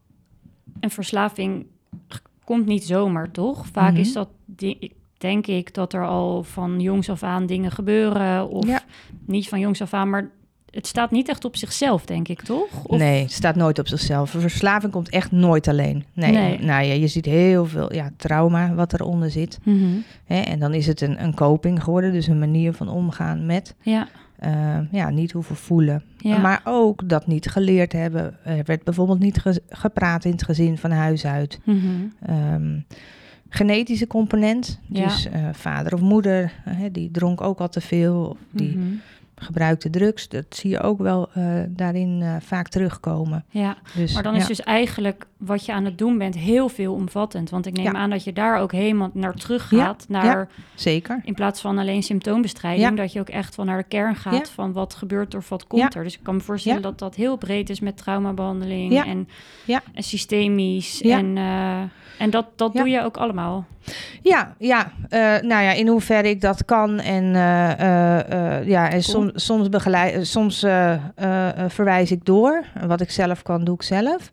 [0.80, 1.66] een verslaving
[2.44, 3.66] komt niet zomaar, toch?
[3.72, 4.00] Vaak Mhm.
[4.00, 4.28] is dat,
[5.18, 8.48] denk ik, dat er al van jongs af aan dingen gebeuren.
[8.48, 8.82] Of Ja.
[9.24, 10.30] niet van jongs af aan, maar
[10.70, 12.84] het staat niet echt op zichzelf, denk ik, toch?
[12.84, 14.34] Of, Nee, het staat nooit op zichzelf.
[14.34, 16.04] Een verslaving komt echt nooit alleen.
[16.12, 16.58] Nee, Nee.
[16.58, 19.58] Nou, ja, je ziet heel veel ja, trauma wat eronder zit.
[19.62, 19.86] Mhm.
[20.24, 20.40] Hè?
[20.40, 24.08] En dan is het een, een coping geworden, dus een manier van omgaan met Ja,
[24.38, 26.02] eh, ja, niet hoeven voelen.
[26.28, 26.38] Ja.
[26.38, 28.36] Maar ook dat niet geleerd hebben.
[28.44, 31.60] Er werd bijvoorbeeld niet ge- gepraat in het gezin van huis uit.
[31.64, 31.78] Mhm.
[32.22, 32.78] Ehm,
[33.48, 35.04] genetische component, Ja.
[35.04, 36.52] dus eh, vader of moeder,
[36.92, 38.24] die dronk ook al te veel.
[38.30, 38.86] Of die Mhm.
[39.40, 40.28] Gebruikte drugs.
[40.28, 43.44] Dat zie je ook wel eh, daarin eh, vaak terugkomen.
[43.48, 43.76] ja.
[43.94, 44.38] Dus, Maar dan ja.
[44.40, 47.50] is dus eigenlijk wat je aan het doen bent heel veelomvattend.
[47.50, 47.92] Want ik neem Ja.
[47.92, 50.04] aan dat je daar ook helemaal naar terug Ja, gaat.
[50.08, 51.20] Naar, Zeker.
[51.24, 52.96] In plaats van alleen symptoombestrijding.
[52.96, 55.66] Dat je ook echt van naar de kern gaat van wat gebeurt er of wat
[55.66, 56.02] komt er.
[56.04, 59.28] Dus ik kan me voorstellen dat dat heel breed is met traumabehandeling en,
[59.64, 59.82] Ja.
[59.94, 60.98] en systemisch.
[60.98, 61.18] Ja.
[61.18, 61.82] En, eh,
[62.18, 62.80] en dat, dat Ja.
[62.80, 63.64] doe je ook allemaal.
[64.22, 64.92] Ja, ja.
[65.08, 67.00] eh, nou ja, in hoeverre ik dat kan.
[67.00, 69.02] En, eh, eh, ja, en Cool.
[69.02, 70.58] soms, soms, begeleid, soms
[71.68, 72.64] verwijs ik door.
[72.86, 74.32] Wat ik zelf kan, doe ik zelf.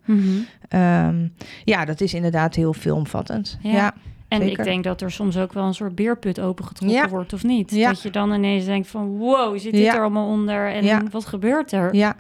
[0.70, 1.28] Ehm,
[1.64, 3.58] ja, dat is inderdaad heel veelomvattend.
[3.62, 3.72] Ja.
[3.72, 3.94] Ja,
[4.34, 4.60] En Zeker.
[4.60, 7.10] ik denk dat er soms ook wel een soort beerput opengetrokken Ja.
[7.10, 7.72] wordt, of niet?
[7.72, 7.88] Ja.
[7.90, 9.94] Dat je dan ineens denkt van, wow, zit dit Ja.
[9.96, 10.72] er allemaal onder?
[10.72, 11.96] En wat gebeurt er?
[11.96, 12.16] ja.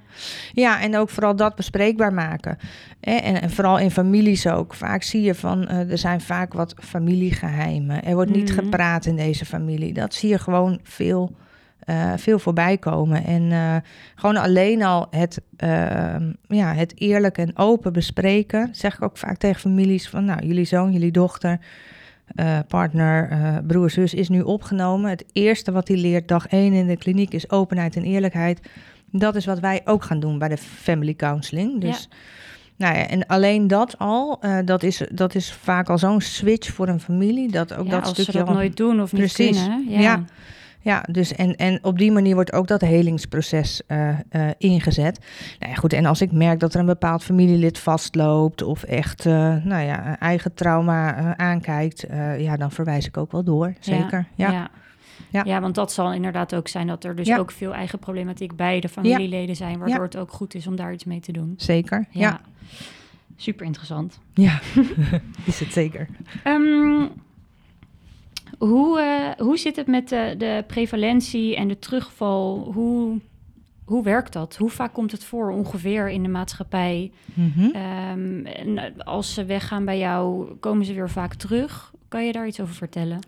[0.54, 2.58] ja, en ook vooral dat bespreekbaar maken.
[3.00, 4.74] En, en vooral in families ook.
[4.74, 8.04] Vaak zie je van, eh, er zijn vaak wat familiegeheimen.
[8.04, 8.60] Er wordt niet Mhm.
[8.60, 9.94] gepraat in deze familie.
[9.94, 11.36] Dat zie je gewoon veel,
[11.80, 13.26] eh, veel voorbij komen.
[13.26, 13.76] En eh,
[14.16, 16.16] gewoon alleen al het, eh,
[16.48, 18.70] ja, het eerlijk en open bespreken.
[18.72, 21.60] Zeg ik ook vaak tegen families van, nou, jullie zoon, jullie dochter...
[22.36, 25.10] eh, partner, eh, broer, zus is nu opgenomen.
[25.10, 28.60] Het eerste wat hij leert dag één in de kliniek is openheid en eerlijkheid.
[29.12, 31.82] Dat is wat wij ook gaan doen bij de family counseling.
[31.82, 32.10] Dus,
[32.78, 36.72] nou ja, en alleen dat al, eh, dat, is, dat is vaak al zo'n switch
[36.74, 37.52] voor een familie.
[37.52, 39.58] Dat ook Ja, dat als stukje ze dat al- nooit doen of niet Precies.
[39.64, 39.86] kunnen.
[39.88, 39.94] hè?
[39.94, 40.00] Ja.
[40.02, 40.24] Ja,
[41.12, 45.20] dus en, en op die manier wordt ook dat helingsproces eh, eh, ingezet.
[45.60, 49.26] Nou ja, goed, en als ik merk dat er een bepaald familielid vastloopt of echt
[49.26, 52.06] eh, nou ja, een eigen trauma aankijkt,
[52.38, 53.74] ja, dan verwijs ik ook wel door.
[53.80, 54.26] Zeker.
[54.36, 54.70] Ja, Ja.
[55.30, 55.44] Ja.
[55.46, 55.62] Ja.
[55.62, 57.38] want dat zal inderdaad ook zijn dat er dus Ja.
[57.38, 60.04] ook veel eigen problematiek bij de familieleden zijn, waardoor Ja.
[60.04, 61.54] het ook goed is om daar iets mee te doen.
[61.58, 62.06] zeker.
[62.10, 62.42] Ja, ja.
[63.36, 64.20] Super interessant.
[65.46, 66.08] is het zeker.
[66.44, 67.06] Ehm,
[68.58, 72.72] hoe, eh, hoe zit het met de, de prevalentie en de terugval?
[72.74, 73.20] Hoe,
[73.86, 74.56] hoe werkt dat?
[74.56, 77.12] Hoe vaak komt het voor ongeveer in de maatschappij?
[77.34, 77.70] Mhm.
[77.76, 81.92] Ehm, en als ze weggaan bij jou, komen ze weer vaak terug?
[82.08, 83.20] Kan je daar iets over vertellen?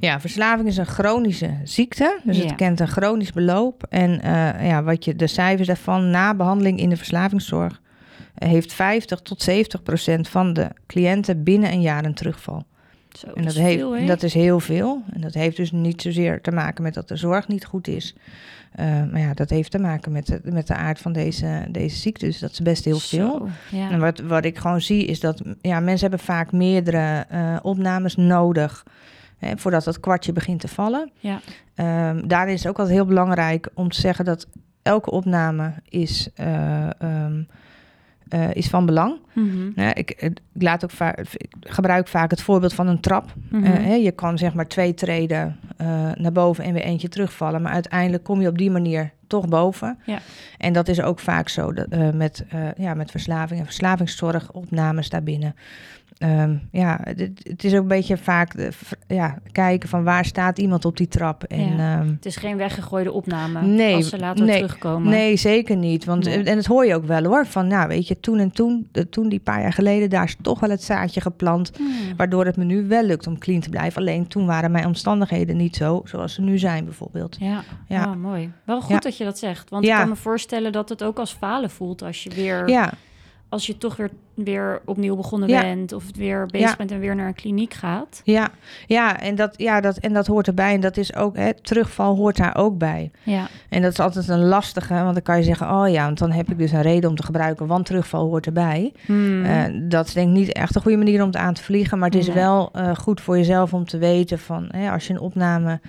[0.00, 2.20] Ja, verslaving is een chronische ziekte.
[2.24, 2.44] Dus Ja.
[2.44, 3.82] het kent een chronisch beloop.
[3.88, 7.80] En eh, ja, wat je, de cijfers daarvan na behandeling in de verslavingszorg...
[8.34, 12.62] eh, heeft 50 tot 70 procent van de cliënten binnen een jaar een terugval.
[13.12, 15.02] Zo, En dat, heeft, veel, dat is heel veel.
[15.12, 18.14] En dat heeft dus niet zozeer te maken met dat de zorg niet goed is.
[18.72, 21.96] Eh, maar ja, dat heeft te maken met de, met de aard van deze, deze
[21.96, 22.26] ziekte.
[22.26, 23.48] Dus dat is best heel veel.
[23.70, 23.90] Ja.
[23.90, 28.16] En wat, wat ik gewoon zie is dat ja, mensen hebben vaak meerdere eh, opnames
[28.16, 28.84] nodig.
[29.38, 31.10] Hè, voordat dat kwartje begint te vallen.
[31.18, 31.40] Ja.
[31.74, 34.46] Ehm, daarin is het ook altijd heel belangrijk om te zeggen dat
[34.82, 37.42] elke opname is, eh, ehm,
[38.28, 39.16] eh, is van belang.
[39.32, 39.70] Mhm.
[39.74, 43.34] Ja, ik, ik, laat ook vaak, ik gebruik vaak het voorbeeld van een trap.
[43.48, 43.64] Mhm.
[43.64, 47.62] Eh, hè, je kan zeg maar twee treden eh, naar boven en weer eentje terugvallen.
[47.62, 49.98] Maar uiteindelijk kom je op die manier toch boven.
[50.04, 50.18] Ja.
[50.58, 54.52] En dat is ook vaak zo dat, eh, met, eh, ja, met verslaving en verslavingszorg,
[54.52, 55.54] opnames daarbinnen.
[56.18, 58.70] Ehm, ja, het, het is ook een beetje vaak de,
[59.06, 61.44] ja, kijken van waar staat iemand op die trap.
[61.44, 61.98] En, Ja.
[61.98, 65.08] ehm, Het is geen weggegooide opname Nee, als ze later nee, terugkomen.
[65.10, 66.04] Nee, zeker niet.
[66.04, 66.42] Want, Nee.
[66.42, 67.46] En dat hoor je ook wel hoor.
[67.46, 70.36] Van, nou weet je, toen en toen, de, toen die paar jaar geleden, daar is
[70.42, 71.70] toch wel het zaadje geplant.
[71.76, 72.16] Hmm.
[72.16, 74.00] Waardoor het me nu wel lukt om clean te blijven.
[74.00, 77.36] Alleen toen waren mijn omstandigheden niet zo zoals ze nu zijn bijvoorbeeld.
[77.40, 78.04] Ja, Ja.
[78.10, 78.52] Oh, mooi.
[78.64, 78.98] Wel goed Ja.
[78.98, 79.70] dat je dat zegt.
[79.70, 82.92] Want ik kan me voorstellen dat het ook als falen voelt als je weer, Ja,
[83.48, 85.60] als je toch weer, weer opnieuw begonnen Ja.
[85.60, 86.76] bent of weer bezig Ja.
[86.76, 88.20] bent en weer naar een kliniek gaat.
[88.24, 88.48] ja,
[88.86, 90.74] ja, en dat, ja dat, en dat hoort erbij.
[90.74, 93.10] En dat is ook, hè, terugval hoort daar ook bij.
[93.22, 96.18] Ja, En dat is altijd een lastige, want dan kan je zeggen, oh ja, want
[96.18, 98.92] dan heb ik dus een reden om te gebruiken, want terugval hoort erbij.
[99.06, 99.44] Hmm.
[99.44, 101.98] Eh, dat is denk ik niet echt een goede manier om het aan te vliegen.
[101.98, 102.34] Maar het is Nee.
[102.36, 105.80] wel eh, goed voor jezelf om te weten van hè, als je een opname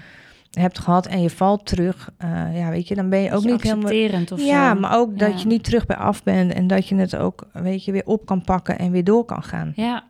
[0.52, 3.62] hebt gehad en je valt terug, eh, ja, weet je, dan ben je ook niet
[3.64, 3.92] helemaal.
[4.32, 4.80] of Ja, zo.
[4.80, 7.86] maar ook dat je niet terug bij af bent en dat je het ook, weet
[7.86, 9.72] je, weer op kan pakken en weer door kan gaan.
[9.76, 10.04] Ja,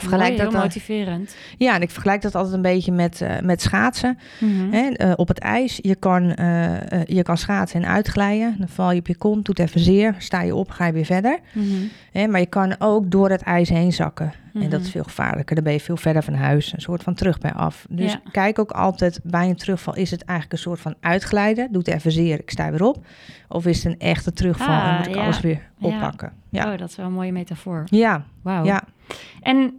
[0.00, 1.36] Vergelijk mooi, dat heel dan- motiverend.
[1.58, 4.18] Ja, en ik vergelijk dat altijd een beetje met, eh, met schaatsen.
[4.40, 4.72] Mhm.
[4.72, 8.54] Hè, eh, op het ijs, je kan, eh, je kan schaatsen en uitglijden.
[8.58, 11.04] Dan val je op je kont, doet even zeer, sta je op, ga je weer
[11.04, 11.38] verder.
[11.52, 11.66] Mhm.
[12.12, 14.32] Hè, maar je kan ook door het ijs heen zakken.
[14.54, 14.80] En dat Mhm.
[14.80, 15.54] is veel gevaarlijker.
[15.54, 16.72] Dan ben je veel verder van huis.
[16.72, 17.86] Een soort van terug bij af.
[17.90, 18.20] Dus Ja.
[18.30, 19.94] kijk ook altijd bij een terugval.
[19.96, 21.72] Is het eigenlijk een soort van uitglijden?
[21.72, 23.04] Doet even zeer, ik sta weer op.
[23.48, 25.22] Of is het een echte terugval en Ah, moet ik ja.
[25.22, 26.32] alles weer oppakken?
[26.50, 27.82] Ja, Oh, dat is wel een mooie metafoor.
[27.86, 28.64] ja, Wauw.
[28.64, 28.82] ja.
[29.40, 29.72] En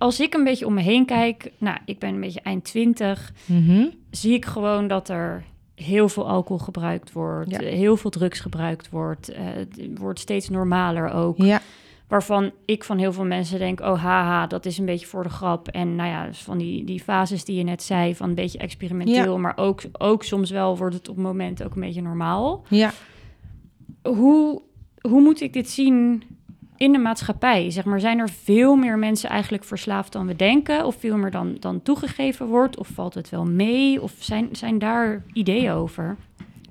[0.00, 3.32] als ik een beetje om me heen kijk, nou, ik ben een beetje eind twintig,
[3.46, 3.84] Mhm.
[4.10, 7.58] zie ik gewoon dat er heel veel alcohol gebruikt wordt, Ja.
[7.60, 9.28] eh, heel veel drugs gebruikt wordt.
[9.28, 11.36] eh, het wordt steeds normaler ook.
[11.36, 11.60] ja,
[12.08, 15.28] Waarvan ik van heel veel mensen denk, oh haha, dat is een beetje voor de
[15.28, 15.68] grap.
[15.68, 18.58] En nou ja, dus van die, die fases die je net zei, van een beetje
[18.58, 19.38] experimenteel.
[19.38, 22.64] Maar ook, ook soms wel wordt het op momenten ook een beetje normaal.
[22.68, 22.90] ja.
[24.02, 24.62] Hoe,
[25.00, 26.22] hoe moet ik dit zien
[26.80, 27.70] in de maatschappij?
[27.70, 30.84] Zeg maar, zijn er veel meer mensen eigenlijk verslaafd dan we denken?
[30.84, 32.78] Of veel meer dan, dan toegegeven wordt?
[32.78, 34.02] Of valt het wel mee?
[34.02, 36.16] Of zijn, zijn daar ideeën over?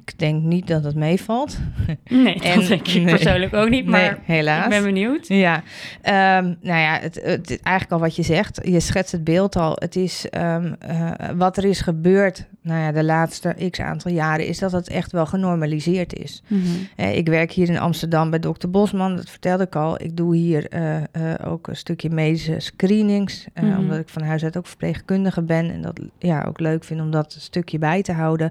[0.10, 1.58] Ik denk niet dat het meevalt.
[2.10, 3.15] Nee, En- dat denk ik nee.
[3.15, 3.86] persoonlijk ook niet.
[3.86, 4.63] Maar nee, helaas.
[4.63, 5.28] ik ben benieuwd.
[5.28, 5.63] Ja,
[6.02, 8.60] Ehm, nou ja, het, het, eigenlijk al wat je zegt.
[8.63, 9.76] Je schetst het beeld al.
[9.80, 14.48] Het is ehm, eh, wat er is gebeurd, nou ja, de laatste x aantal jaren,
[14.48, 16.43] is dat het echt wel genormaliseerd is.
[16.48, 17.08] Mhm.
[17.12, 20.02] Ik werk hier in Amsterdam bij dokter Bosman, dat vertelde ik al.
[20.02, 21.04] Ik doe hier eh, eh,
[21.45, 23.78] ook een stukje medische screenings, Mhm.
[23.78, 25.72] omdat ik van huis uit ook verpleegkundige ben.
[25.72, 28.50] En dat ja, ook leuk vind om dat stukje bij te houden.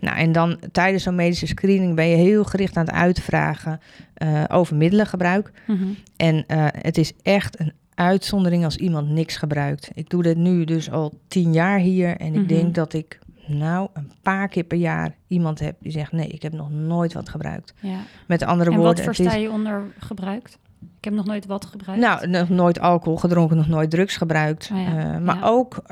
[0.00, 3.80] Nou, en dan tijdens zo'n medische screening ben je heel gericht aan het uitvragen
[4.14, 5.50] eh, over middelengebruik.
[5.66, 5.84] Mhm.
[6.16, 9.90] En eh, het is echt een uitzondering als iemand niks gebruikt.
[9.94, 12.16] Ik doe dit nu dus al tien jaar hier.
[12.16, 12.46] En ik Mhm.
[12.46, 16.12] denk dat ik nou een paar keer per jaar iemand heb die zegt...
[16.12, 17.74] nee, ik heb nog nooit wat gebruikt.
[17.80, 17.98] Ja.
[18.26, 19.04] Met andere En woorden...
[19.04, 20.58] wat versta je onder gebruikt?
[20.98, 22.02] Ik heb nog nooit wat gebruikt.
[22.02, 24.70] nou, nog nooit alcohol gedronken, nog nooit drugs gebruikt.
[24.72, 25.42] Oh ja, Eh, maar ja.
[25.44, 25.82] ook,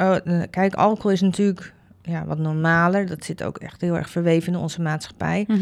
[0.50, 1.74] kijk, alcohol is natuurlijk
[2.11, 3.07] ja, wat normaler.
[3.07, 5.44] Dat zit ook echt heel erg verweven in onze maatschappij.
[5.49, 5.61] Mhm.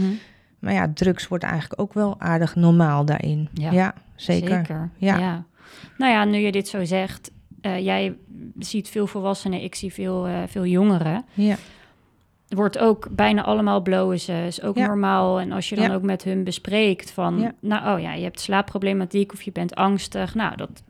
[0.58, 3.48] Maar ja, drugs wordt eigenlijk ook wel aardig normaal daarin.
[3.52, 4.90] Ja, Ja, zeker.
[4.96, 5.18] Ja.
[5.18, 5.44] Ja.
[5.98, 7.30] Nou ja, nu je dit zo zegt,
[7.60, 8.14] eh, jij
[8.58, 11.24] ziet veel volwassenen, ik zie veel, eh, veel jongeren.
[11.34, 11.56] Ja.
[12.48, 14.86] Wordt ook bijna allemaal blowen ze, is ook Ja.
[14.86, 15.40] normaal.
[15.40, 15.94] En als je dan Ja.
[15.94, 20.34] ook met hun bespreekt van, nou oh ja, je hebt slaapproblematiek of je bent angstig.
[20.34, 20.82] Nou, dat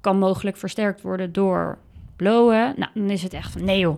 [0.00, 1.78] kan mogelijk versterkt worden door
[2.16, 2.74] blowen.
[2.76, 3.96] Nou, dan is het echt van, nee joh,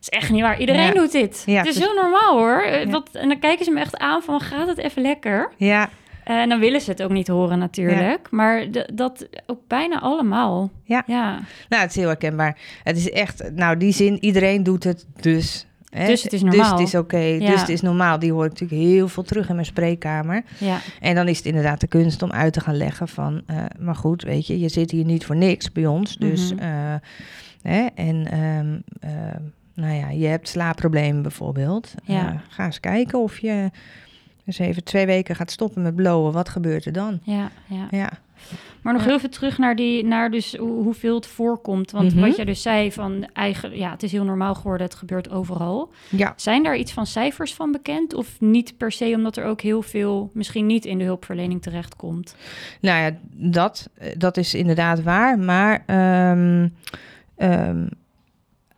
[0.00, 0.60] is echt niet waar.
[0.60, 0.92] Iedereen Ja.
[0.92, 1.42] doet dit.
[1.46, 2.62] Ja, het is dus- heel normaal hoor.
[2.62, 2.90] Eh, Ja.
[2.90, 5.52] Wat, en dan kijken ze me echt aan van, gaat het even lekker?
[5.56, 5.88] ja,
[6.24, 8.30] En dan willen ze het ook niet horen natuurlijk.
[8.30, 10.70] Maar dat ook bijna allemaal.
[10.84, 11.02] Ja.
[11.06, 11.38] ja.
[11.68, 12.58] Nou, het is heel herkenbaar.
[12.84, 16.06] Het is echt, nou, die zin, iedereen doet het, dus Hè?
[16.06, 16.60] Dus het is normaal.
[16.70, 17.50] Dus het is oké, Ja.
[17.50, 18.18] dus het is normaal.
[18.18, 20.42] Die hoor ik natuurlijk heel veel terug in mijn spreekkamer.
[20.58, 23.42] Ja, En dan is het inderdaad de kunst om uit te gaan leggen van...
[23.46, 26.16] eh, maar goed, weet je, je zit hier niet voor niks bij ons.
[26.16, 26.94] Dus, eh,
[27.62, 29.42] hè, en ehm, ehm,
[29.80, 31.94] nou ja, je hebt slaapproblemen bijvoorbeeld.
[32.04, 32.28] Ja.
[32.28, 33.70] Eh, ga eens kijken of je
[34.46, 36.32] eens even twee weken gaat stoppen met blowen.
[36.32, 37.18] Wat gebeurt er dan?
[37.22, 37.86] ja, ja.
[37.90, 38.10] Ja,
[38.82, 41.90] Maar nog heel even terug naar, die, naar dus hoe- hoeveel het voorkomt.
[41.90, 42.20] Want Mhm.
[42.26, 45.90] wat jij dus zei van eigen, ja, het is heel normaal geworden, het gebeurt overal.
[46.08, 46.32] ja.
[46.36, 48.14] Zijn daar iets van cijfers van bekend?
[48.14, 52.34] Of niet per se, omdat er ook heel veel misschien niet in de hulpverlening terechtkomt?
[52.80, 55.38] Nou ja, dat, eh, dat is inderdaad waar.
[55.38, 56.68] Maar ehm,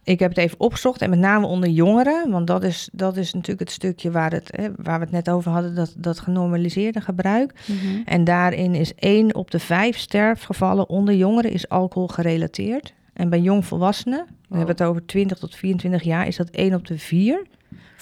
[0.04, 1.02] ik heb het even opgezocht.
[1.02, 2.30] En met name onder jongeren.
[2.30, 5.30] Want dat is, dat is natuurlijk het stukje waar, het, hè, waar we het net
[5.30, 5.74] over hadden.
[5.74, 7.54] Dat, dat genormaliseerde gebruik.
[7.66, 8.02] Mhm.
[8.04, 12.92] En daarin is één op de vijf sterfgevallen onder jongeren is alcohol gerelateerd.
[13.12, 14.56] En bij jongvolwassenen, we Wow.
[14.58, 17.46] hebben het over 20 tot 24 jaar, is dat één op de vier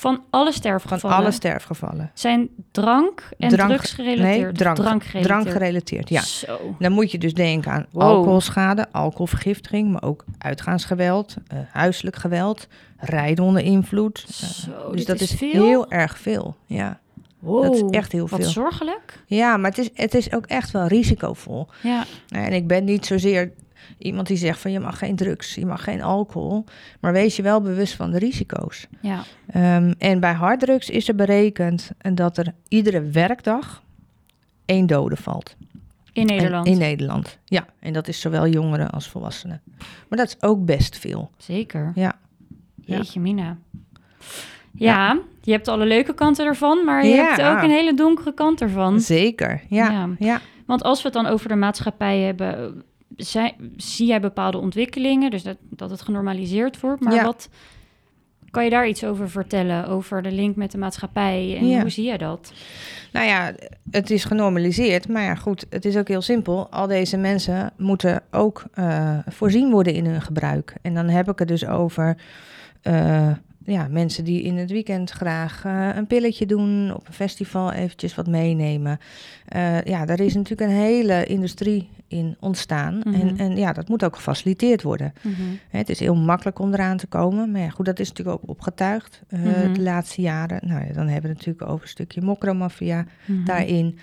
[0.01, 2.11] Van alle van sterfgevallen alle sterfgevallen.
[2.15, 4.43] zijn drank en Drank- drugs gerelateerd?
[4.43, 5.25] Nee, drank, drank gerelateerd.
[5.43, 6.23] drank gerelateerd, ja.
[6.23, 6.77] Zo.
[6.79, 8.03] Dan moet je dus denken aan Wow.
[8.03, 14.25] alcoholschade, alcoholvergiftiging, maar ook uitgaansgeweld, eh, huiselijk geweld, rijden onder invloed.
[14.29, 15.65] Eh, dus dat is veel?
[15.65, 16.57] heel erg veel.
[16.67, 16.99] Ja,
[17.39, 17.63] Wow.
[17.63, 18.49] dat is echt heel Wat veel.
[18.51, 19.23] zorgelijk.
[19.27, 21.69] Ja, maar het is, het is ook echt wel risicovol.
[21.83, 23.53] Ja, En ik ben niet zozeer
[23.99, 26.65] iemand die zegt van je mag geen drugs, je mag geen alcohol,
[27.01, 28.87] maar wees je wel bewust van de risico's.
[29.01, 29.23] ja.
[29.47, 33.83] Ehm, en bij harddrugs is er berekend dat er iedere werkdag
[34.65, 35.57] één dode valt.
[36.13, 36.67] in Nederland.
[36.67, 37.67] En- in Nederland, ja.
[37.81, 39.61] En dat is zowel jongeren als volwassenen.
[40.09, 41.31] Maar dat is ook best veel.
[41.37, 41.93] Zeker.
[41.95, 42.13] Ja.
[42.85, 42.97] Ja.
[42.97, 43.57] Jeetje, Mina.
[44.73, 47.25] Ja, je hebt alle leuke kanten ervan, maar je Ja.
[47.25, 49.01] hebt ook een hele donkere kant ervan.
[49.01, 49.91] Zeker, ja.
[49.91, 50.09] Ja.
[50.19, 50.41] ja.
[50.67, 52.83] Want als we het dan over de maatschappij hebben,
[53.17, 57.01] zij, zie jij bepaalde ontwikkelingen, dus dat, dat het genormaliseerd wordt.
[57.03, 57.25] Maar Ja.
[57.25, 57.49] wat
[58.51, 61.81] kan je daar iets over vertellen, over de link met de maatschappij en Ja.
[61.81, 62.53] hoe zie jij dat?
[63.13, 63.53] Nou ja,
[63.91, 65.09] het is genormaliseerd.
[65.09, 66.71] Maar ja, goed, het is ook heel simpel.
[66.71, 70.75] Al deze mensen moeten ook eh, voorzien worden in hun gebruik.
[70.83, 72.17] En dan heb ik het dus over
[72.83, 73.31] eh,
[73.73, 78.15] ja, mensen die in het weekend graag eh, een pilletje doen, op een festival eventjes
[78.15, 78.99] wat meenemen.
[79.49, 83.01] Eh, ja, daar is natuurlijk een hele industrie in ontstaan.
[83.05, 83.15] Mhm.
[83.15, 85.13] en, en ja, dat moet ook gefaciliteerd worden.
[85.69, 87.51] Hè, Het is heel makkelijk om eraan te komen.
[87.51, 89.73] Maar ja, goed, dat is natuurlijk ook opgetuigd eh, Mhm.
[89.73, 90.61] de laatste jaren.
[90.69, 93.45] Nou ja, dan hebben we natuurlijk over een stukje mokromafia Mhm.
[93.45, 93.99] daarin.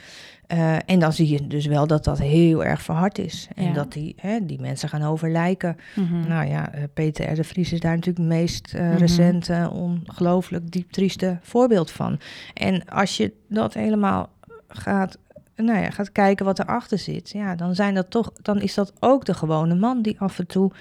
[0.47, 3.47] Eh, en dan zie je dus wel dat dat heel erg verhard is.
[3.55, 3.73] En Ja.
[3.73, 5.77] dat die, hè, die mensen gaan overlijken.
[5.95, 6.27] Mhm.
[6.27, 7.35] Nou ja, eh, Peter R.
[7.35, 8.97] de Vries is daar natuurlijk het meest eh, Mhm.
[8.97, 12.19] recente, ongelooflijk diep trieste voorbeeld van.
[12.53, 14.29] En als je dat helemaal
[14.67, 15.17] gaat,
[15.55, 18.93] nou ja, gaat kijken wat erachter zit, ja, dan, zijn dat toch, dan is dat
[18.99, 20.71] ook de gewone man die af en toe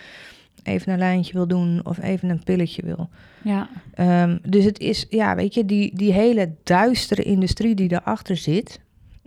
[0.63, 3.09] even een lijntje wil doen of even een pilletje wil.
[3.43, 8.37] Ja, Ehm, dus het is, ja, weet je, die, die hele duistere industrie die erachter
[8.37, 8.81] zit,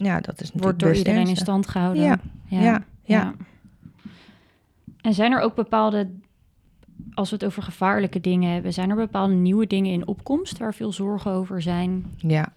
[0.06, 2.04] ja, dat is natuurlijk wordt door iedereen in stand gehouden.
[2.04, 3.34] Ja, ja, ja.
[5.02, 6.10] En zijn er ook bepaalde,
[7.14, 10.74] als we het over gevaarlijke dingen hebben, zijn er bepaalde nieuwe dingen in opkomst waar
[10.74, 12.06] veel zorgen over zijn?
[12.18, 12.54] Ja,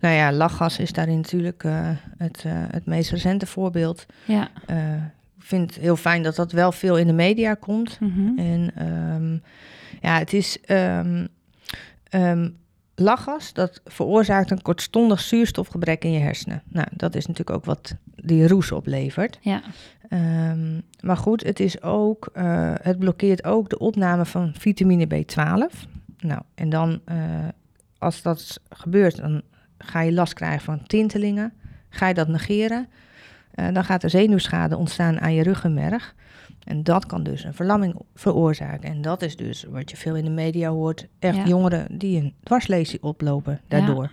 [0.00, 4.06] nou ja, lachgas is daarin natuurlijk eh, het, eh, het meest recente voorbeeld.
[4.24, 4.48] Ja.
[4.66, 4.94] Eh,
[5.36, 8.00] ik vind het heel fijn dat dat wel veel in de media komt.
[8.00, 8.38] Mhm.
[8.38, 9.32] En ehm,
[10.00, 11.26] ja, het is ehm,
[12.08, 12.48] ehm,
[12.96, 16.62] lachgas, dat veroorzaakt een kortstondig zuurstofgebrek in je hersenen.
[16.68, 19.38] Nou, dat is natuurlijk ook wat die roes oplevert.
[19.40, 19.62] Ja.
[20.08, 25.86] Ehm, maar goed, het, is ook, eh, het blokkeert ook de opname van vitamine B12.
[26.18, 27.16] Nou, en dan, eh,
[27.98, 29.42] als dat gebeurt, dan
[29.78, 31.52] ga je last krijgen van tintelingen.
[31.88, 32.88] Ga je dat negeren,
[33.50, 36.14] eh, dan gaat er zenuwschade ontstaan aan je ruggenmerg.
[36.66, 38.90] En dat kan dus een verlamming veroorzaken.
[38.90, 41.06] En dat is dus wat je veel in de media hoort.
[41.18, 41.46] Echt Ja.
[41.46, 44.10] jongeren die een dwarslesie oplopen daardoor.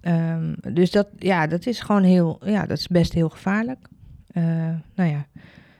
[0.00, 3.78] Ehm, dus dat, ja, dat is gewoon heel, ja, dat is best heel gevaarlijk.
[4.32, 4.42] Eh,
[4.94, 5.26] nou ja,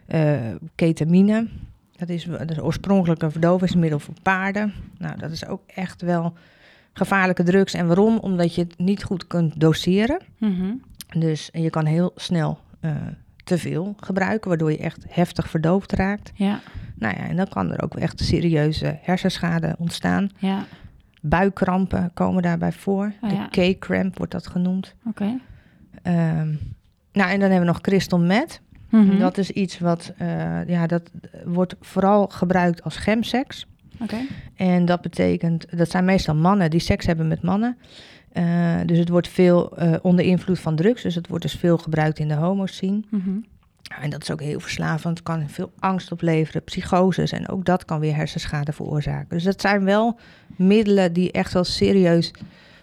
[0.06, 1.48] eh, ketamine,
[1.96, 4.72] dat is, dat is oorspronkelijk een verdovingsmiddel voor paarden.
[4.98, 6.32] Nou, dat is ook echt wel
[6.92, 7.74] gevaarlijke drugs.
[7.74, 8.18] En waarom?
[8.18, 10.20] Omdat je het niet goed kunt doseren.
[10.38, 10.72] Mhm.
[11.18, 12.96] Dus je kan heel snel eh,
[13.44, 16.32] te veel gebruiken, waardoor je echt heftig verdoofd raakt.
[16.34, 16.60] Ja.
[16.94, 20.30] Nou ja, en dan kan er ook echt serieuze hersenschade ontstaan.
[20.36, 20.64] Ja.
[21.20, 23.12] Buikkrampen komen daarbij voor.
[23.20, 23.48] Oh ja.
[23.50, 24.94] De K-cramp wordt dat genoemd.
[25.06, 25.38] Oké.
[26.02, 26.54] Ehm,
[27.12, 28.60] nou, en dan hebben we nog crystal meth.
[28.88, 29.18] Mhm.
[29.18, 31.10] Dat is iets wat, eh, ja, dat
[31.44, 33.66] wordt vooral gebruikt als gemseks.
[34.00, 34.16] Oké.
[34.54, 37.76] En dat betekent, dat zijn meestal mannen die seks hebben met mannen.
[38.34, 38.44] Eh,
[38.86, 41.02] dus het wordt veel eh, onder invloed van drugs.
[41.02, 43.00] Dus het wordt dus veel gebruikt in de homoscene.
[43.10, 43.30] Mhm.
[44.00, 45.18] En dat is ook heel verslavend.
[45.18, 47.32] Het kan veel angst opleveren, psychoses.
[47.32, 49.28] En ook dat kan weer hersenschade veroorzaken.
[49.28, 50.18] Dus dat zijn wel
[50.56, 52.30] middelen die echt wel serieus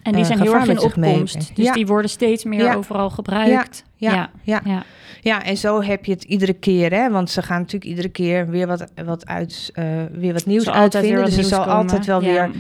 [0.04, 1.56] En die eh, zijn heel erg in opkomst.
[1.56, 1.74] Dus Ja.
[1.74, 2.74] die worden steeds meer Ja.
[2.76, 3.84] overal gebruikt.
[3.96, 4.30] Ja, ja.
[4.44, 4.62] ja.
[4.66, 4.84] ja.
[5.22, 7.10] Ja, en zo heb je het iedere keer, hè?
[7.10, 9.72] Want ze gaan natuurlijk iedere keer weer wat, wat, uit,
[10.12, 11.26] weer wat nieuws uitvinden.
[11.26, 12.28] dus er zal altijd wel Ja.
[12.32, 12.52] weer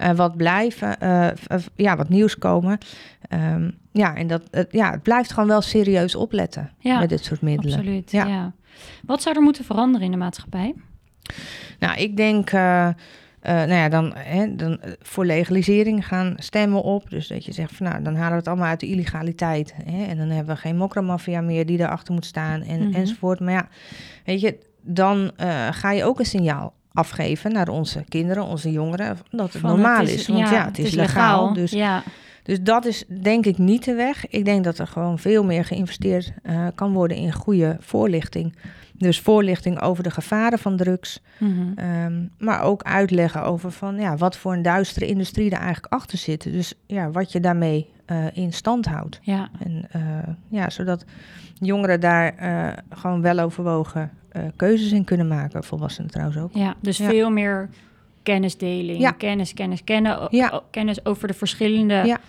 [0.00, 1.28] eh, wat blijven, eh,
[1.76, 2.78] ja, wat nieuws komen.
[3.28, 7.24] Ehm, ja, en dat, het, ja, het blijft gewoon wel serieus opletten Ja, met dit
[7.24, 7.78] soort middelen.
[7.78, 8.26] Absoluut, Ja.
[8.26, 8.52] ja.
[9.02, 10.74] Wat zou er moeten veranderen in de maatschappij?
[11.78, 12.88] Nou, ik denk, eh,
[13.40, 17.10] nou ja, dan, hè, dan voor legalisering gaan stemmen op.
[17.10, 19.74] Dus dat je zegt van, nou, dan halen we het allemaal uit de illegaliteit.
[19.84, 22.94] Hè, en dan hebben we geen mokramafia meer die erachter moet staan en, Mhm.
[22.96, 23.40] enzovoort.
[23.40, 23.68] Maar ja,
[24.24, 25.30] weet je, dan
[25.70, 30.02] ga je ook een signaal afgeven naar onze kinderen, onze jongeren, dat het Van, normaal
[30.02, 30.28] is.
[30.28, 31.52] Want ja, het is, legaal.
[31.52, 32.02] Dus, ja.
[32.42, 34.26] Dus dat is denk ik niet de weg.
[34.28, 38.54] Ik denk dat er gewoon veel meer geïnvesteerd eh, kan worden in goede voorlichting.
[38.94, 41.22] Dus voorlichting over de gevaren van drugs.
[41.38, 41.72] Mhm.
[41.78, 46.18] Ehm, maar ook uitleggen over van ja, wat voor een duistere industrie er eigenlijk achter
[46.18, 46.42] zit.
[46.42, 49.18] Dus ja, wat je daarmee eh, in stand houdt.
[49.22, 49.48] ja.
[49.64, 50.00] En eh,
[50.48, 51.04] ja, zodat
[51.58, 52.34] jongeren daar
[52.90, 54.10] gewoon wel overwogen
[54.56, 55.64] keuzes in kunnen maken.
[55.64, 56.50] Volwassenen trouwens ook.
[56.52, 57.08] Ja, dus Ja.
[57.08, 57.68] veel meer
[58.22, 59.00] kennisdeling.
[59.00, 59.10] Ja.
[59.10, 60.26] Kennis, kennis, kennen.
[60.30, 60.62] Ja.
[60.70, 62.20] Kennis over de verschillende Ja.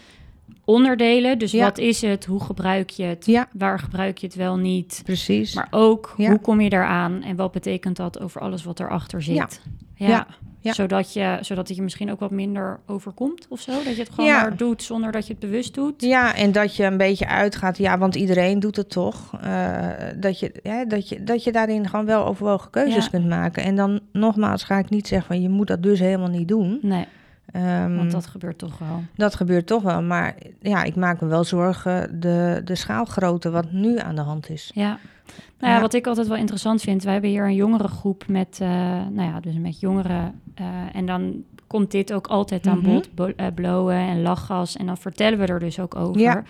[0.65, 1.39] onderdelen.
[1.39, 2.25] Dus wat is het?
[2.25, 3.25] Hoe gebruik je het?
[3.25, 3.47] Ja.
[3.53, 5.01] Waar gebruik je het wel niet?
[5.03, 5.53] Precies.
[5.55, 7.21] Maar ook, hoe kom je daaraan?
[7.23, 9.61] En wat betekent dat over alles wat erachter zit?
[9.95, 10.27] Ja.
[10.63, 10.73] Ja.
[10.73, 13.71] Zodat, je, zodat het je misschien ook wat minder overkomt of zo.
[13.71, 14.41] Dat je het gewoon Ja.
[14.41, 16.01] maar doet zonder dat je het bewust doet.
[16.01, 19.31] Ja, en dat je een beetje uitgaat, ja, want iedereen doet het toch.
[19.41, 23.09] eh, dat, je, ja, dat, je, dat je daarin gewoon wel overwogen keuzes Ja.
[23.09, 23.63] kunt maken.
[23.63, 26.79] En dan nogmaals ga ik niet zeggen van je moet dat dus helemaal niet doen.
[26.81, 27.05] Nee,
[27.51, 29.03] Ehm, want dat gebeurt toch wel.
[29.15, 33.71] Dat gebeurt toch wel, maar ja, ik maak me wel zorgen de, de schaalgrootte wat
[33.71, 34.71] nu aan de hand is.
[34.73, 34.87] Ja.
[35.59, 35.81] Nou ja, Ja.
[35.81, 38.67] wat ik altijd wel interessant vind, wij hebben hier een jongerengroep met, eh,
[39.09, 40.39] nou ja, dus met jongeren.
[40.55, 42.89] eh, en dan komt dit ook altijd aan Mhm.
[42.89, 44.77] bod, bo- eh, blowen en lachgas.
[44.77, 46.21] En dan vertellen we er dus ook over.
[46.21, 46.43] Ja.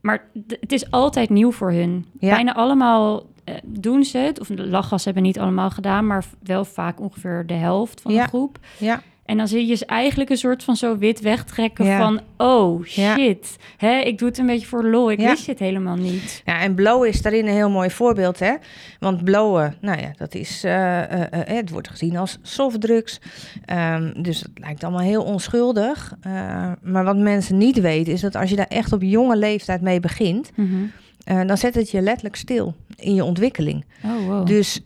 [0.00, 0.24] Maar
[0.60, 2.06] het is altijd nieuw voor hun.
[2.18, 2.34] Ja.
[2.34, 3.22] Bijna allemaal
[3.64, 4.40] doen ze het.
[4.40, 8.20] Of de lachgas hebben niet allemaal gedaan, maar wel vaak ongeveer de helft van de
[8.22, 8.58] groep.
[8.78, 11.98] Ja, En dan zie je ze eigenlijk een soort van zo wit wegtrekken Ja.
[11.98, 12.20] van...
[12.36, 13.14] oh, Ja.
[13.16, 13.56] shit.
[13.76, 15.10] Hè, ik doe het een beetje voor lol.
[15.10, 15.28] Ik Ja.
[15.30, 16.42] wist dit helemaal niet.
[16.44, 18.54] ja en blowen is daarin een heel mooi voorbeeld, hè?
[18.98, 23.20] Want blowen, nou ja, dat is, eh, eh, eh, het wordt gezien als softdrugs.
[23.64, 26.14] Ehm, dus het lijkt allemaal heel onschuldig.
[26.82, 30.00] Maar wat mensen niet weten, is dat als je daar echt op jonge leeftijd mee
[30.00, 31.46] begint, Mhm.
[31.46, 33.84] dan zet het je letterlijk stil in je ontwikkeling.
[34.04, 34.46] Oh, wow.
[34.46, 34.80] Dus,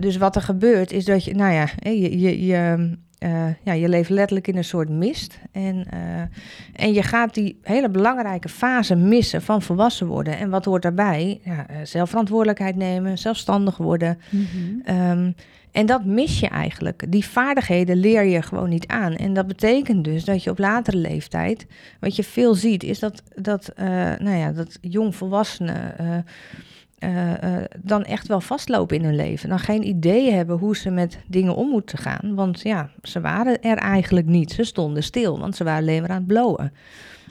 [0.00, 3.88] dus wat er gebeurt is dat je, nou ja, je, je, je, eh, ja, je
[3.88, 5.38] leeft letterlijk in een soort mist.
[5.52, 6.20] En, eh,
[6.84, 10.38] en je gaat die hele belangrijke fase missen van volwassen worden.
[10.38, 11.40] En wat hoort daarbij?
[11.44, 14.18] Ja, eh, zelfverantwoordelijkheid nemen, zelfstandig worden.
[14.30, 14.80] Mhm.
[14.84, 15.30] Ehm,
[15.72, 17.04] en dat mis je eigenlijk.
[17.08, 19.14] Die vaardigheden leer je gewoon niet aan.
[19.14, 21.66] En dat betekent dus dat je op latere leeftijd,
[22.00, 23.72] wat je veel ziet, is dat, dat,
[24.18, 26.18] nou ja, dat jongvolwassenen eh,
[26.98, 29.48] eh, eh, dan echt wel vastlopen in hun leven.
[29.48, 32.34] Dan geen idee hebben hoe ze met dingen om moeten gaan.
[32.34, 34.52] Want ja, ze waren er eigenlijk niet.
[34.52, 36.72] Ze stonden stil, want ze waren alleen maar aan het blowen.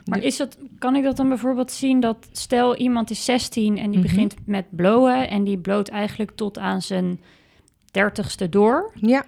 [0.04, 3.90] Maar is dat, kan ik dat dan bijvoorbeeld zien dat stel iemand is 16 en
[3.90, 4.08] die Mhm.
[4.08, 7.20] begint met blowen en die bloot eigenlijk tot aan zijn
[7.90, 8.92] dertigste door.
[8.94, 9.24] Ja,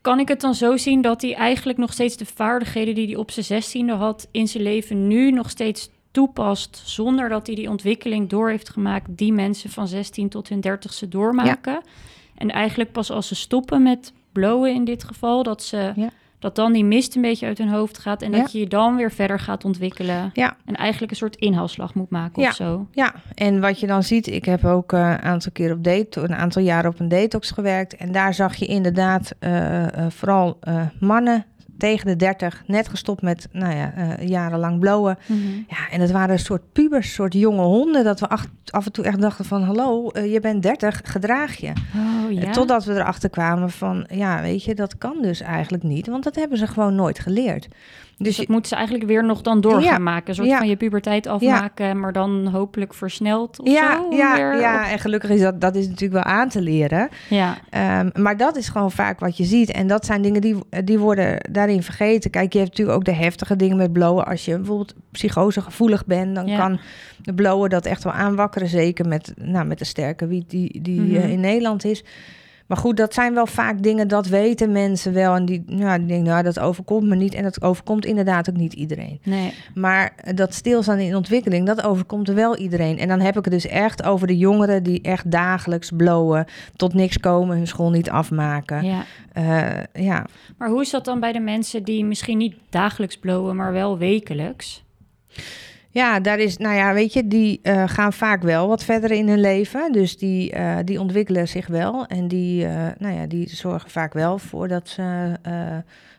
[0.00, 3.16] Kan ik het dan zo zien dat hij eigenlijk nog steeds de vaardigheden die hij
[3.16, 7.70] op zijn zestiende had in zijn leven nu nog steeds toepast zonder dat hij die
[7.70, 11.80] ontwikkeling door heeft gemaakt die mensen van 16 tot hun dertigste doormaken?
[12.34, 16.08] En eigenlijk pas als ze stoppen met blowen in dit geval, dat ze Ja.
[16.38, 18.38] dat dan die mist een beetje uit hun hoofd gaat en Ja.
[18.38, 20.30] dat je je dan weer verder gaat ontwikkelen.
[20.34, 22.48] En eigenlijk een soort inhaalslag moet maken Ja.
[22.48, 22.86] of zo.
[22.92, 26.20] Ja, en wat je dan ziet, ik heb ook eh, een aantal keer op date,
[26.20, 27.96] een aantal jaren op een detox gewerkt.
[27.96, 30.58] En daar zag je inderdaad eh, eh, vooral
[31.00, 31.44] mannen
[31.78, 35.18] tegen de 30, net gestopt met, nou ja, eh, jarenlang blowen.
[35.68, 38.28] Ja, en het waren een soort pubers, soort jonge honden, dat we
[38.70, 41.72] af en toe echt dachten van, hallo, eh, je bent 30, gedraag je.
[41.96, 42.42] Oh ja.
[42.42, 46.24] Eh, Totdat we erachter kwamen van, ja, weet je, dat kan dus eigenlijk niet, want
[46.24, 47.68] dat hebben ze gewoon nooit geleerd.
[48.18, 49.90] Dus Dus dat je- moeten ze eigenlijk weer nog dan door Ja.
[49.92, 50.28] gaan maken.
[50.28, 50.58] Een soort Ja.
[50.58, 54.16] van je puberteit afmaken, maar dan hopelijk versneld of ja, zo.
[54.16, 57.08] ja, ja, en gelukkig is dat, dat is natuurlijk wel aan te leren.
[57.28, 57.56] ja.
[57.70, 59.70] Ehm, maar dat is gewoon vaak wat je ziet.
[59.70, 62.30] En dat zijn dingen die, die worden daarin vergeten.
[62.30, 64.26] Kijk, je hebt natuurlijk ook de heftige dingen met blowen.
[64.26, 66.78] Als je bijvoorbeeld psychosegevoelig bent, dan kan
[67.22, 68.68] de blowen dat echt wel aanwakkeren.
[68.68, 71.14] Zeker met, nou, met de sterke wiet die, die Mhm.
[71.14, 72.04] eh, in Nederland is.
[72.68, 75.34] Maar goed, dat zijn wel vaak dingen, dat weten mensen wel.
[75.34, 77.34] En die, nou, die denken, nou, dat overkomt me niet.
[77.34, 79.20] En dat overkomt inderdaad ook niet iedereen.
[79.22, 79.54] Nee.
[79.74, 82.98] Maar dat stilstaan in ontwikkeling, dat overkomt er wel iedereen.
[82.98, 86.94] En dan heb ik het dus echt over de jongeren die echt dagelijks blowen, tot
[86.94, 88.84] niks komen, hun school niet afmaken.
[88.84, 89.04] Ja.
[89.32, 90.26] Eh, ja.
[90.58, 93.98] Maar hoe is dat dan bij de mensen die misschien niet dagelijks blowen, maar wel
[93.98, 94.84] wekelijks?
[95.90, 99.28] Ja, daar is, nou ja, weet je, die eh, gaan vaak wel wat verder in
[99.28, 99.92] hun leven.
[99.92, 102.06] Dus die, eh, die ontwikkelen zich wel.
[102.06, 105.36] En die, eh, nou ja, die zorgen vaak wel voor dat ze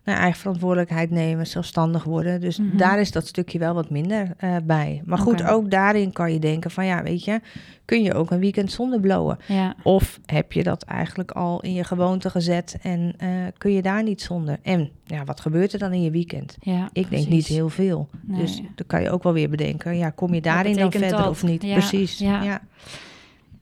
[0.05, 2.41] nou, eigen verantwoordelijkheid nemen, zelfstandig worden.
[2.41, 2.77] Dus Mhm.
[2.77, 5.01] daar is dat stukje wel wat minder eh, bij.
[5.05, 7.39] Maar goed, ook daarin kan je denken van ja, weet je,
[7.85, 9.37] kun je ook een weekend zonder blowen?
[9.47, 9.75] Ja.
[9.83, 14.03] Of heb je dat eigenlijk al in je gewoonte gezet en eh, kun je daar
[14.03, 14.57] niet zonder?
[14.61, 16.57] En ja, wat gebeurt er dan in je weekend?
[16.59, 18.09] ja Ik denk niet heel veel.
[18.21, 18.39] Nee.
[18.41, 21.29] Dus dan kan je ook wel weer bedenken, ja, kom je daarin dan verder dat?
[21.29, 21.63] of niet?
[21.63, 22.17] Ja, Precies.
[22.17, 22.61] Ja.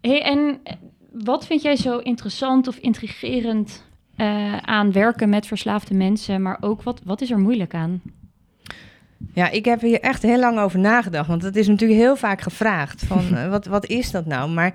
[0.01, 0.57] Hey, en
[1.11, 3.85] wat vind jij zo interessant of intrigerend
[4.17, 8.01] eh, aan werken met verslaafde mensen, maar ook wat, wat is er moeilijk aan?
[9.33, 11.27] Ja, ik heb hier echt heel lang over nagedacht.
[11.27, 14.49] Want het is natuurlijk heel vaak gevraagd van eh, wat, wat is dat nou?
[14.49, 14.73] Maar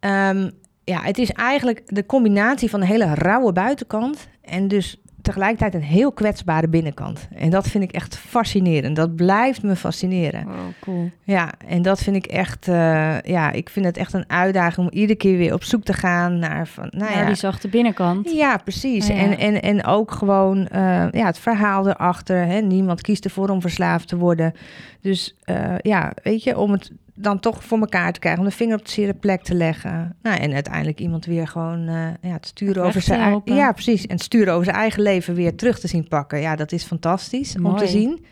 [0.00, 0.50] ehm,
[0.84, 5.88] ja, het is eigenlijk de combinatie van een hele rauwe buitenkant en dus tegelijkertijd een
[5.88, 7.28] heel kwetsbare binnenkant.
[7.34, 8.96] En dat vind ik echt fascinerend.
[8.96, 10.46] Dat blijft me fascineren.
[10.46, 11.10] Oh, cool.
[11.22, 14.92] Ja, en dat vind ik echt, eh, ja, ik vind het echt een uitdaging om
[14.92, 18.30] iedere keer weer op zoek te gaan naar van, nou ja, die zachte binnenkant.
[18.30, 19.10] ja, precies.
[19.10, 19.22] Oh, ja.
[19.22, 22.46] En, en, en ook gewoon eh, ja, het verhaal erachter.
[22.46, 22.60] Hè?
[22.60, 24.52] Niemand kiest ervoor om verslaafd te worden.
[25.00, 28.54] Dus eh, ja, weet je, om het dan toch voor elkaar te krijgen, om de
[28.54, 30.16] vinger op de zere plek te leggen.
[30.22, 33.42] Nou, en uiteindelijk iemand weer gewoon eh, ja, te sturen over zijn.
[33.44, 34.06] Ja, precies.
[34.06, 36.40] En het sturen over zijn eigen leven weer terug te zien pakken.
[36.40, 38.24] Ja, dat is fantastisch om te zien.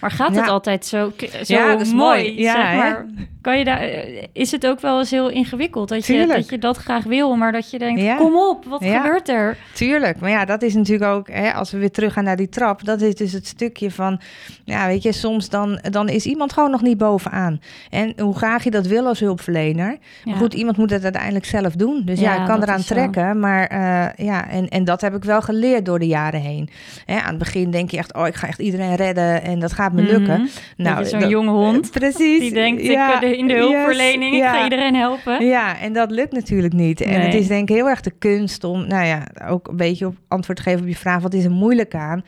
[0.00, 0.50] Maar gaat het Ja.
[0.50, 1.12] altijd zo,
[1.44, 1.94] zo Ja, mooi?
[1.94, 2.40] mooi.
[2.40, 3.06] Ja, zeg maar.
[3.40, 6.58] Kan je daar, eh, is het ook wel eens heel ingewikkeld dat je, dat je
[6.58, 9.56] dat graag wil, maar dat je denkt, kom op, wat gebeurt er?
[9.74, 12.84] Tuurlijk, maar ja, dat is natuurlijk ook, hè, als we weer teruggaan naar die trap,
[12.84, 14.20] dat is dus het stukje van,
[14.64, 17.60] ja, weet je, soms dan, dan is iemand gewoon nog niet bovenaan.
[17.90, 21.72] En hoe graag je dat wil als hulpverlener, maar goed, iemand moet het uiteindelijk zelf
[21.72, 22.02] doen.
[22.04, 22.94] Dus ja, ik kan eraan zo.
[22.94, 26.68] trekken, maar eh, ja, en, en dat heb ik wel geleerd door de jaren heen.
[27.04, 29.72] Hè, aan het begin denk je echt, oh, ik ga echt iedereen redden en dat
[29.72, 30.40] gaat me lukken.
[30.40, 30.48] Mhm.
[30.76, 32.40] Nou, zo'n jonge hond Precies.
[32.40, 34.52] die denkt, Ja, ik, eh, in de yes, hulpverlening, ik ja.
[34.52, 35.46] ga iedereen helpen.
[35.46, 37.00] Ja, en dat lukt natuurlijk niet.
[37.00, 37.20] En Nee.
[37.20, 40.16] het is denk ik heel erg de kunst om, nou ja, ook een beetje op
[40.28, 42.24] antwoord te geven op je vraag, wat is er moeilijk aan?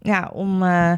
[0.00, 0.92] Ja, om, eh,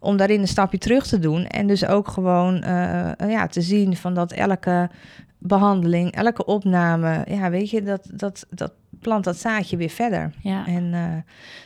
[0.00, 1.46] om daarin een stapje terug te doen.
[1.46, 4.90] En dus ook gewoon eh, ja, te zien van dat elke
[5.38, 8.72] behandeling, elke opname, ja, weet je, dat, dat, dat
[9.06, 10.32] plant dat zaadje weer verder.
[10.40, 10.66] Ja.
[10.66, 11.00] En eh,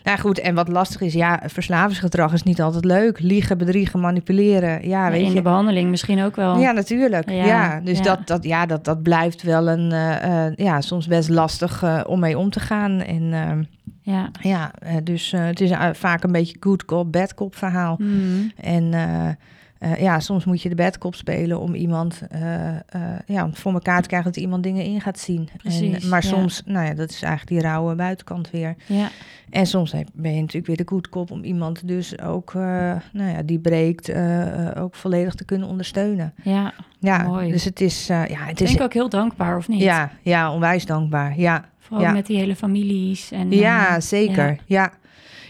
[0.04, 3.20] nou goed, en wat lastig is, ja, verslavingsgedrag is niet altijd leuk.
[3.20, 5.34] Liegen, bedriegen, manipuleren, ja, weet in je.
[5.34, 6.58] de behandeling misschien ook wel.
[6.58, 7.30] Ja, natuurlijk.
[7.30, 8.04] Ja, Ja, dus ja.
[8.04, 12.20] Dat, dat, ja, dat, dat blijft wel een, eh, eh, ja, soms best lastig om
[12.20, 13.00] mee om te gaan.
[13.00, 13.68] En
[14.02, 14.30] Ja.
[14.40, 14.72] ja,
[15.02, 17.96] dus het is vaak een beetje good cop, bad cop verhaal.
[17.98, 18.48] Mhm.
[18.56, 18.92] En
[19.80, 22.80] eh, ja, soms moet je de bad cop spelen om iemand, eh, eh,
[23.26, 25.48] ja, om voor elkaar te krijgen dat iemand dingen in gaat zien.
[25.56, 26.28] Precies, en, maar ja.
[26.28, 28.74] soms, nou ja, dat is eigenlijk die rauwe buitenkant weer.
[28.86, 29.08] ja.
[29.50, 32.54] En soms ben je natuurlijk weer de good cop om iemand dus ook,
[33.12, 34.12] nou ja, die breekt,
[34.76, 36.34] ook volledig te kunnen ondersteunen.
[36.42, 36.72] ja.
[36.98, 37.50] Ja, Mooi.
[37.50, 39.80] dus het is, ja, het Ik is denk ook heel dankbaar, of niet?
[39.80, 41.38] ja, ja, onwijs dankbaar.
[41.38, 42.12] Ja, Vooral ja.
[42.12, 43.30] met die hele families.
[43.30, 44.46] En, ja zeker.
[44.46, 44.56] ja.
[44.66, 44.92] Ja.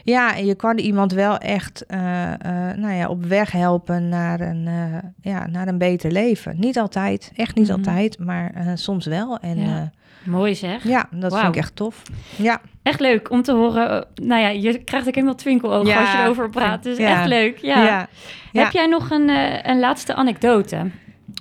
[0.05, 0.37] Ja.
[0.37, 4.67] en je kan iemand wel echt eh, eh, nou ja, op weg helpen naar een,
[4.67, 4.99] eh,
[5.33, 6.55] ja, naar een beter leven.
[6.59, 7.77] Niet altijd, echt niet Mhm.
[7.77, 9.39] altijd, maar soms wel.
[9.39, 9.91] En Ja.
[10.25, 10.85] Mooi zeg.
[10.85, 12.03] ja dat vind ik echt tof.
[12.37, 14.07] Ja, Echt leuk om te horen.
[14.15, 16.83] Nou ja, je krijgt ook helemaal twinkelogen Ja, als je erover praat.
[16.83, 17.19] Dus ja.
[17.19, 17.59] echt leuk.
[17.59, 18.09] Ja.
[18.53, 19.29] Heb jij nog een,
[19.71, 20.91] een laatste anekdote?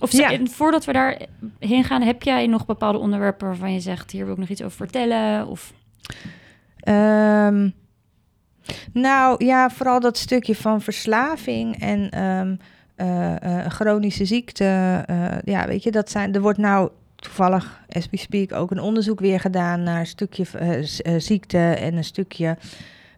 [0.01, 0.37] Of Ja.
[0.43, 4.39] voordat we daarheen gaan, heb jij nog bepaalde onderwerpen waarvan je zegt: hier wil ik
[4.39, 5.47] nog iets over vertellen?
[5.47, 5.73] Of
[6.79, 7.69] Ehm,
[8.93, 12.55] nou ja, vooral dat stukje van verslaving en ehm,
[12.95, 15.03] eh, eh, chronische ziekte.
[15.05, 16.35] eh, ja, weet je, dat zijn.
[16.35, 20.45] Er wordt nou toevallig, as we speak, ook een onderzoek weer gedaan naar een stukje
[21.17, 22.57] ziekte en een stukje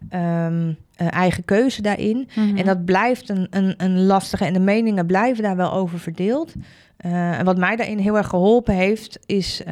[0.08, 2.28] ehm, eh, eigen keuze daarin.
[2.34, 2.56] Mhm.
[2.56, 6.52] En dat blijft een, een, een lastige en de meningen blijven daar wel over verdeeld.
[6.96, 9.62] En wat mij daarin heel erg geholpen heeft, is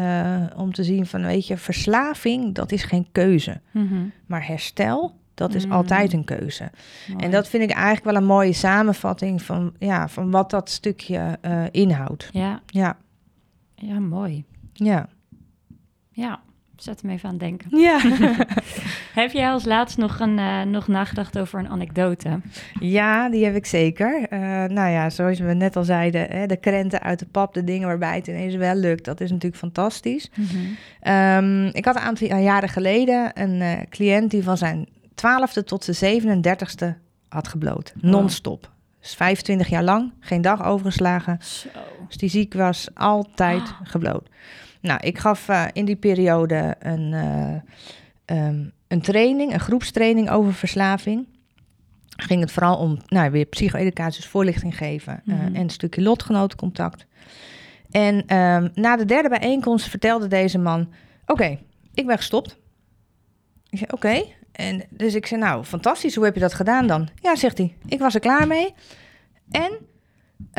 [0.57, 3.61] om te zien van, weet je, verslaving, dat is geen keuze.
[3.71, 3.95] Mhm.
[4.27, 5.73] Maar herstel, dat is Mm.
[5.73, 6.71] altijd een keuze.
[7.09, 7.25] Mooi.
[7.25, 11.39] En dat vind ik eigenlijk wel een mooie samenvatting van, ja, van wat dat stukje
[11.41, 12.29] eh, inhoudt.
[12.33, 12.97] Ja, Ja,
[13.75, 14.45] ja, mooi.
[14.73, 15.09] ja.
[16.13, 16.41] Ja,
[16.77, 17.79] zet hem even aan het denken.
[17.79, 18.01] Ja.
[19.21, 22.41] Heb jij als laatst nog, een, uh, nog nagedacht over een anekdote?
[22.81, 24.19] Ja, die heb ik zeker.
[24.33, 27.65] Uh, nou ja, zoals we net al zeiden, hè, de krenten uit de pap, de
[27.65, 30.31] dingen waarbij het ineens wel lukt, dat is natuurlijk fantastisch.
[30.35, 31.35] Mm -hmm.
[31.65, 34.89] um, ik had een aantal jaren geleden een uh, cliënt die van zijn
[35.21, 36.87] twaalfde tot zijn 37ste
[37.29, 37.93] had gebloot.
[37.97, 38.03] Oh.
[38.03, 38.71] Non-stop.
[39.01, 41.39] Dus 25 jaar lang, geen dag overgeslagen.
[41.43, 41.69] Zo.
[42.07, 43.81] Dus die ziek was altijd ah.
[43.83, 44.29] gebloot.
[44.81, 50.55] Nou, ik gaf uh, in die periode een, uh, um, een training, een groepstraining over
[50.55, 51.27] verslaving.
[52.17, 55.41] Ging het vooral om nou, weer psycho-educatie, voorlichting geven mm -hmm.
[55.41, 57.07] uh, en een stukje lotgenotencontact.
[57.91, 61.59] En um, na de derde bijeenkomst vertelde deze man: Oké, okay,
[61.95, 62.57] ik ben gestopt.
[63.69, 63.95] Ik zei: Oké.
[63.95, 64.35] Okay.
[64.61, 67.09] En dus ik zei: Nou, fantastisch, hoe heb je dat gedaan dan?
[67.15, 68.75] Ja, zegt hij: Ik was er klaar mee.
[69.51, 69.73] En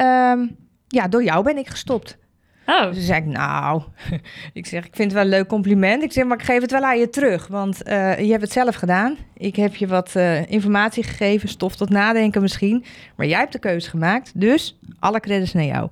[0.05, 0.55] um,
[0.87, 2.17] ja, door jou ben ik gestopt.
[2.65, 2.93] Oh.
[2.93, 3.81] Dus zei ik, nou,
[4.53, 6.03] ik zeg, ik vind het wel een leuk compliment.
[6.03, 8.51] Ik zeg, maar ik geef het wel aan je terug, want uh, je hebt het
[8.51, 9.17] zelf gedaan.
[9.33, 12.83] Ik heb je wat uh, informatie gegeven, stof tot nadenken misschien.
[13.15, 15.89] Maar jij hebt de keuze gemaakt, dus alle credits naar jou.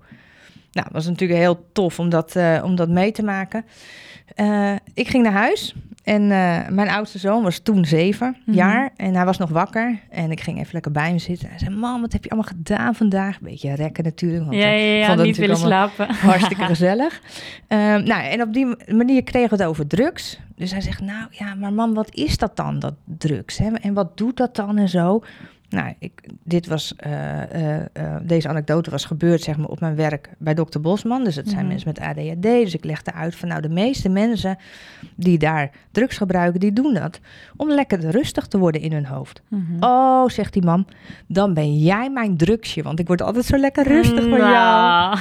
[0.72, 3.66] Nou, dat was natuurlijk heel tof om dat, uh, om dat mee te maken.
[4.94, 5.76] ik ging naar huis
[6.10, 8.54] en uh, mijn oudste zoon was toen zeven mm -hmm.
[8.54, 10.00] jaar en hij was nog wakker.
[10.10, 11.50] En ik ging even lekker bij hem zitten.
[11.50, 13.40] Hij zei, mam, wat heb je allemaal gedaan vandaag?
[13.40, 14.44] Beetje rekken natuurlijk.
[14.44, 16.14] Want ja, ja, ja, vond het niet willen slapen.
[16.14, 17.22] Hartstikke gezellig.
[17.68, 20.40] Um, nou, en op die manier kregen we het over drugs.
[20.56, 23.58] Dus hij zegt, nou ja, maar mam, wat is dat dan, dat drugs?
[23.58, 23.72] Hè?
[23.72, 25.24] En wat doet dat dan en zo?
[25.70, 26.12] Nou, ik,
[26.44, 27.12] dit was, uh,
[27.56, 31.24] uh, uh, deze anekdote was gebeurd zeg maar, op mijn werk bij dokter Bosman.
[31.24, 31.86] Dus het zijn mm-hmm.
[31.86, 32.64] mensen met ADHD.
[32.64, 34.58] Dus ik legde uit van nou, de meeste mensen
[35.16, 37.20] die daar drugs gebruiken, die doen dat
[37.56, 39.42] om lekker rustig te worden in hun hoofd.
[39.48, 39.84] Mm-hmm.
[39.84, 40.88] Oh, zegt die man,
[41.28, 44.52] dan ben jij mijn drugsje, want ik word altijd zo lekker rustig van jou.
[44.52, 45.18] nou.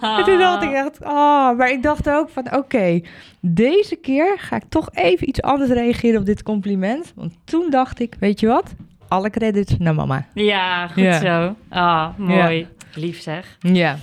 [0.18, 3.00] En toen dacht ik echt, oh, maar ik dacht ook van oké,
[3.40, 7.12] deze keer ga ik toch even iets anders reageren op dit compliment.
[7.14, 8.74] Want toen dacht ik, weet je wat?
[9.10, 10.26] Alle credits naar mama.
[10.34, 11.18] Ja, goed Ja.
[11.20, 11.54] zo.
[11.68, 12.66] Ah, mooi.
[12.94, 13.56] Lief zeg.
[13.60, 13.96] Ja.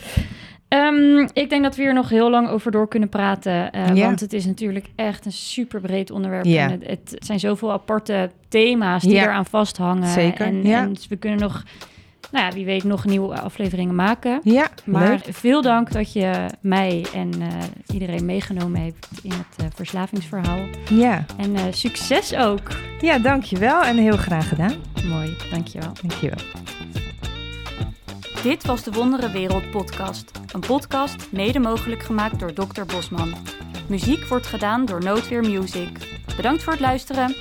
[0.68, 3.72] Ehm, ik denk dat we hier nog heel lang over door kunnen praten.
[3.72, 4.06] eh, Ja.
[4.06, 6.46] Want het is natuurlijk echt een super breed onderwerp.
[6.46, 6.64] Ja.
[6.64, 10.08] En het, het zijn zoveel aparte thema's die eraan vasthangen.
[10.08, 10.82] Zeker, En, ja.
[10.82, 11.64] en we kunnen nog,
[12.32, 14.40] nou ja, wie weet, nog nieuwe afleveringen maken.
[14.44, 15.28] Ja, Maar leuk.
[15.30, 17.48] veel dank dat je mij en eh,
[17.94, 20.60] iedereen meegenomen hebt in het eh, verslavingsverhaal.
[20.90, 21.26] Ja.
[21.38, 22.62] En eh, succes ook.
[23.02, 24.74] ja, dankjewel en heel graag gedaan.
[25.10, 25.92] Mooi, dankjewel.
[26.02, 26.46] Dankjewel.
[28.44, 30.32] Dit was de Wondere Wereld podcast.
[30.54, 32.84] Een podcast mede mogelijk gemaakt door Dr.
[32.86, 33.34] Bosman.
[33.88, 35.90] Muziek wordt gedaan door Noodweer Music.
[36.36, 37.36] Bedankt voor het luisteren.